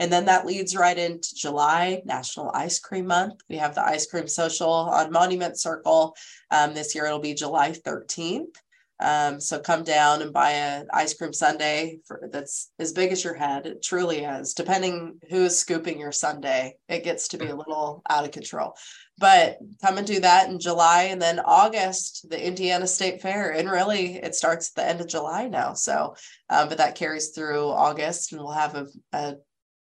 And 0.00 0.10
then 0.10 0.24
that 0.24 0.46
leads 0.46 0.74
right 0.74 0.98
into 0.98 1.34
July, 1.34 2.00
National 2.06 2.50
Ice 2.54 2.78
Cream 2.78 3.06
Month. 3.06 3.42
We 3.50 3.56
have 3.56 3.74
the 3.74 3.84
Ice 3.84 4.06
Cream 4.06 4.26
Social 4.26 4.72
on 4.72 5.12
Monument 5.12 5.60
Circle. 5.60 6.16
Um, 6.50 6.72
this 6.72 6.94
year 6.94 7.04
it'll 7.04 7.18
be 7.18 7.34
July 7.34 7.72
13th. 7.72 8.56
Um, 8.98 9.40
so 9.40 9.58
come 9.58 9.82
down 9.82 10.20
and 10.20 10.32
buy 10.32 10.50
an 10.50 10.86
ice 10.92 11.14
cream 11.14 11.32
sundae 11.32 11.98
for, 12.06 12.28
that's 12.30 12.70
as 12.78 12.92
big 12.92 13.12
as 13.12 13.24
your 13.24 13.34
head. 13.34 13.66
It 13.66 13.82
truly 13.82 14.24
is. 14.24 14.52
Depending 14.52 15.18
who 15.30 15.44
is 15.44 15.58
scooping 15.58 15.98
your 15.98 16.12
sundae, 16.12 16.74
it 16.88 17.04
gets 17.04 17.28
to 17.28 17.38
be 17.38 17.46
a 17.46 17.56
little 17.56 18.02
out 18.10 18.24
of 18.24 18.30
control. 18.30 18.74
But 19.16 19.58
come 19.82 19.98
and 19.98 20.06
do 20.06 20.20
that 20.20 20.48
in 20.48 20.58
July, 20.58 21.04
and 21.04 21.20
then 21.20 21.40
August, 21.40 22.28
the 22.28 22.46
Indiana 22.46 22.86
State 22.86 23.20
Fair, 23.20 23.52
and 23.52 23.70
really 23.70 24.16
it 24.16 24.34
starts 24.34 24.70
at 24.70 24.82
the 24.82 24.88
end 24.88 25.00
of 25.00 25.08
July 25.08 25.46
now. 25.46 25.74
So, 25.74 26.14
um, 26.48 26.68
but 26.68 26.78
that 26.78 26.94
carries 26.94 27.30
through 27.30 27.68
August, 27.68 28.32
and 28.32 28.40
we'll 28.40 28.52
have 28.52 28.74
a, 28.74 28.86
a 29.12 29.34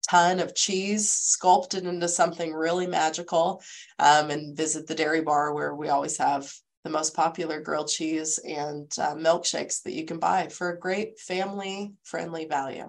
ton 0.09 0.39
of 0.39 0.55
cheese 0.55 1.09
sculpted 1.09 1.85
into 1.85 2.07
something 2.07 2.53
really 2.53 2.87
magical 2.87 3.61
um, 3.99 4.29
and 4.29 4.55
visit 4.55 4.87
the 4.87 4.95
dairy 4.95 5.21
bar 5.21 5.53
where 5.53 5.75
we 5.75 5.89
always 5.89 6.17
have 6.17 6.51
the 6.83 6.89
most 6.89 7.15
popular 7.15 7.61
grilled 7.61 7.87
cheese 7.87 8.39
and 8.39 8.91
uh, 8.99 9.15
milkshakes 9.15 9.83
that 9.83 9.93
you 9.93 10.05
can 10.05 10.19
buy 10.19 10.47
for 10.47 10.69
a 10.69 10.79
great 10.79 11.19
family 11.19 11.93
friendly 12.03 12.45
value. 12.45 12.87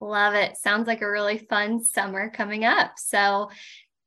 Love 0.00 0.34
it. 0.34 0.56
Sounds 0.56 0.86
like 0.86 1.02
a 1.02 1.10
really 1.10 1.38
fun 1.38 1.82
summer 1.82 2.30
coming 2.30 2.64
up. 2.64 2.92
So, 2.98 3.50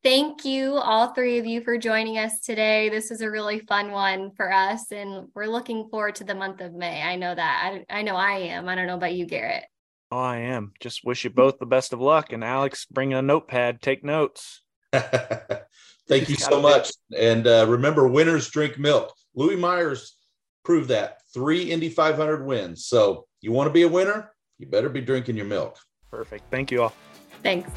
thank 0.04 0.46
you, 0.46 0.76
all 0.76 1.14
three 1.14 1.38
of 1.38 1.46
you, 1.46 1.62
for 1.62 1.78
joining 1.78 2.18
us 2.18 2.40
today. 2.40 2.88
This 2.88 3.10
was 3.10 3.20
a 3.20 3.30
really 3.30 3.60
fun 3.60 3.92
one 3.92 4.32
for 4.32 4.52
us, 4.52 4.92
and 4.92 5.28
we're 5.36 5.48
looking 5.48 5.90
forward 5.90 6.16
to 6.16 6.24
the 6.24 6.34
month 6.34 6.62
of 6.62 6.74
May. 6.74 7.02
I 7.02 7.18
know 7.18 7.36
that. 7.36 7.84
I, 7.90 8.00
I 8.00 8.02
know 8.04 8.16
I 8.16 8.38
am. 8.38 8.70
I 8.70 8.76
don't 8.76 8.88
know 8.88 8.96
about 8.96 9.14
you, 9.14 9.26
Garrett. 9.26 9.66
Oh, 10.12 10.18
I 10.18 10.38
am. 10.38 10.74
Just 10.82 11.06
wish 11.06 11.24
you 11.24 11.30
both 11.30 11.58
the 11.60 11.66
best 11.66 11.94
of 11.94 12.02
luck. 12.02 12.34
And 12.34 12.44
Alex, 12.44 12.86
bring 12.86 13.14
a 13.14 13.22
notepad, 13.22 13.82
take 13.82 14.04
notes. 14.04 14.62
Thank 14.92 16.28
you 16.28 16.36
so 16.36 16.62
much. 16.62 16.92
And 17.18 17.48
uh, 17.48 17.66
remember, 17.70 18.08
winners 18.08 18.50
drink 18.50 18.78
milk. 18.78 19.14
Louis 19.36 19.56
Meyers 19.56 20.18
proved 20.66 20.90
that 20.90 21.22
three 21.34 21.72
Indy 21.72 21.90
500 21.90 22.46
wins. 22.46 22.86
So 22.86 23.26
you 23.40 23.54
want 23.54 23.68
to 23.68 23.74
be 23.74 23.84
a 23.84 23.88
winner? 23.88 24.34
You 24.60 24.68
better 24.68 24.90
be 24.90 25.02
drinking 25.02 25.38
your 25.38 25.46
milk. 25.46 25.80
Perfect. 26.10 26.44
Thank 26.52 26.72
you 26.72 26.84
all. 26.84 26.94
Thanks. 27.42 27.72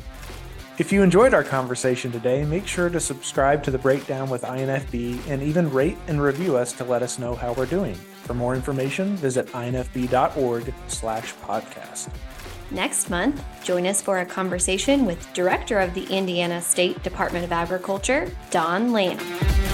If 0.76 0.90
you 0.90 1.04
enjoyed 1.04 1.34
our 1.34 1.44
conversation 1.44 2.10
today, 2.10 2.44
make 2.44 2.66
sure 2.66 2.88
to 2.88 2.98
subscribe 2.98 3.62
to 3.62 3.70
the 3.70 3.78
breakdown 3.78 4.28
with 4.28 4.42
INFB 4.42 5.28
and 5.28 5.40
even 5.40 5.70
rate 5.70 5.96
and 6.08 6.20
review 6.20 6.56
us 6.56 6.72
to 6.72 6.84
let 6.84 7.00
us 7.00 7.16
know 7.16 7.36
how 7.36 7.52
we're 7.52 7.66
doing. 7.66 7.94
For 8.24 8.34
more 8.34 8.56
information, 8.56 9.14
visit 9.16 9.46
infb.org 9.48 10.74
slash 10.88 11.32
podcast. 11.44 12.08
Next 12.72 13.08
month, 13.08 13.40
join 13.62 13.86
us 13.86 14.02
for 14.02 14.18
a 14.18 14.26
conversation 14.26 15.06
with 15.06 15.32
Director 15.32 15.78
of 15.78 15.94
the 15.94 16.06
Indiana 16.06 16.60
State 16.60 17.00
Department 17.04 17.44
of 17.44 17.52
Agriculture, 17.52 18.28
Don 18.50 18.90
Lanham. 18.90 19.73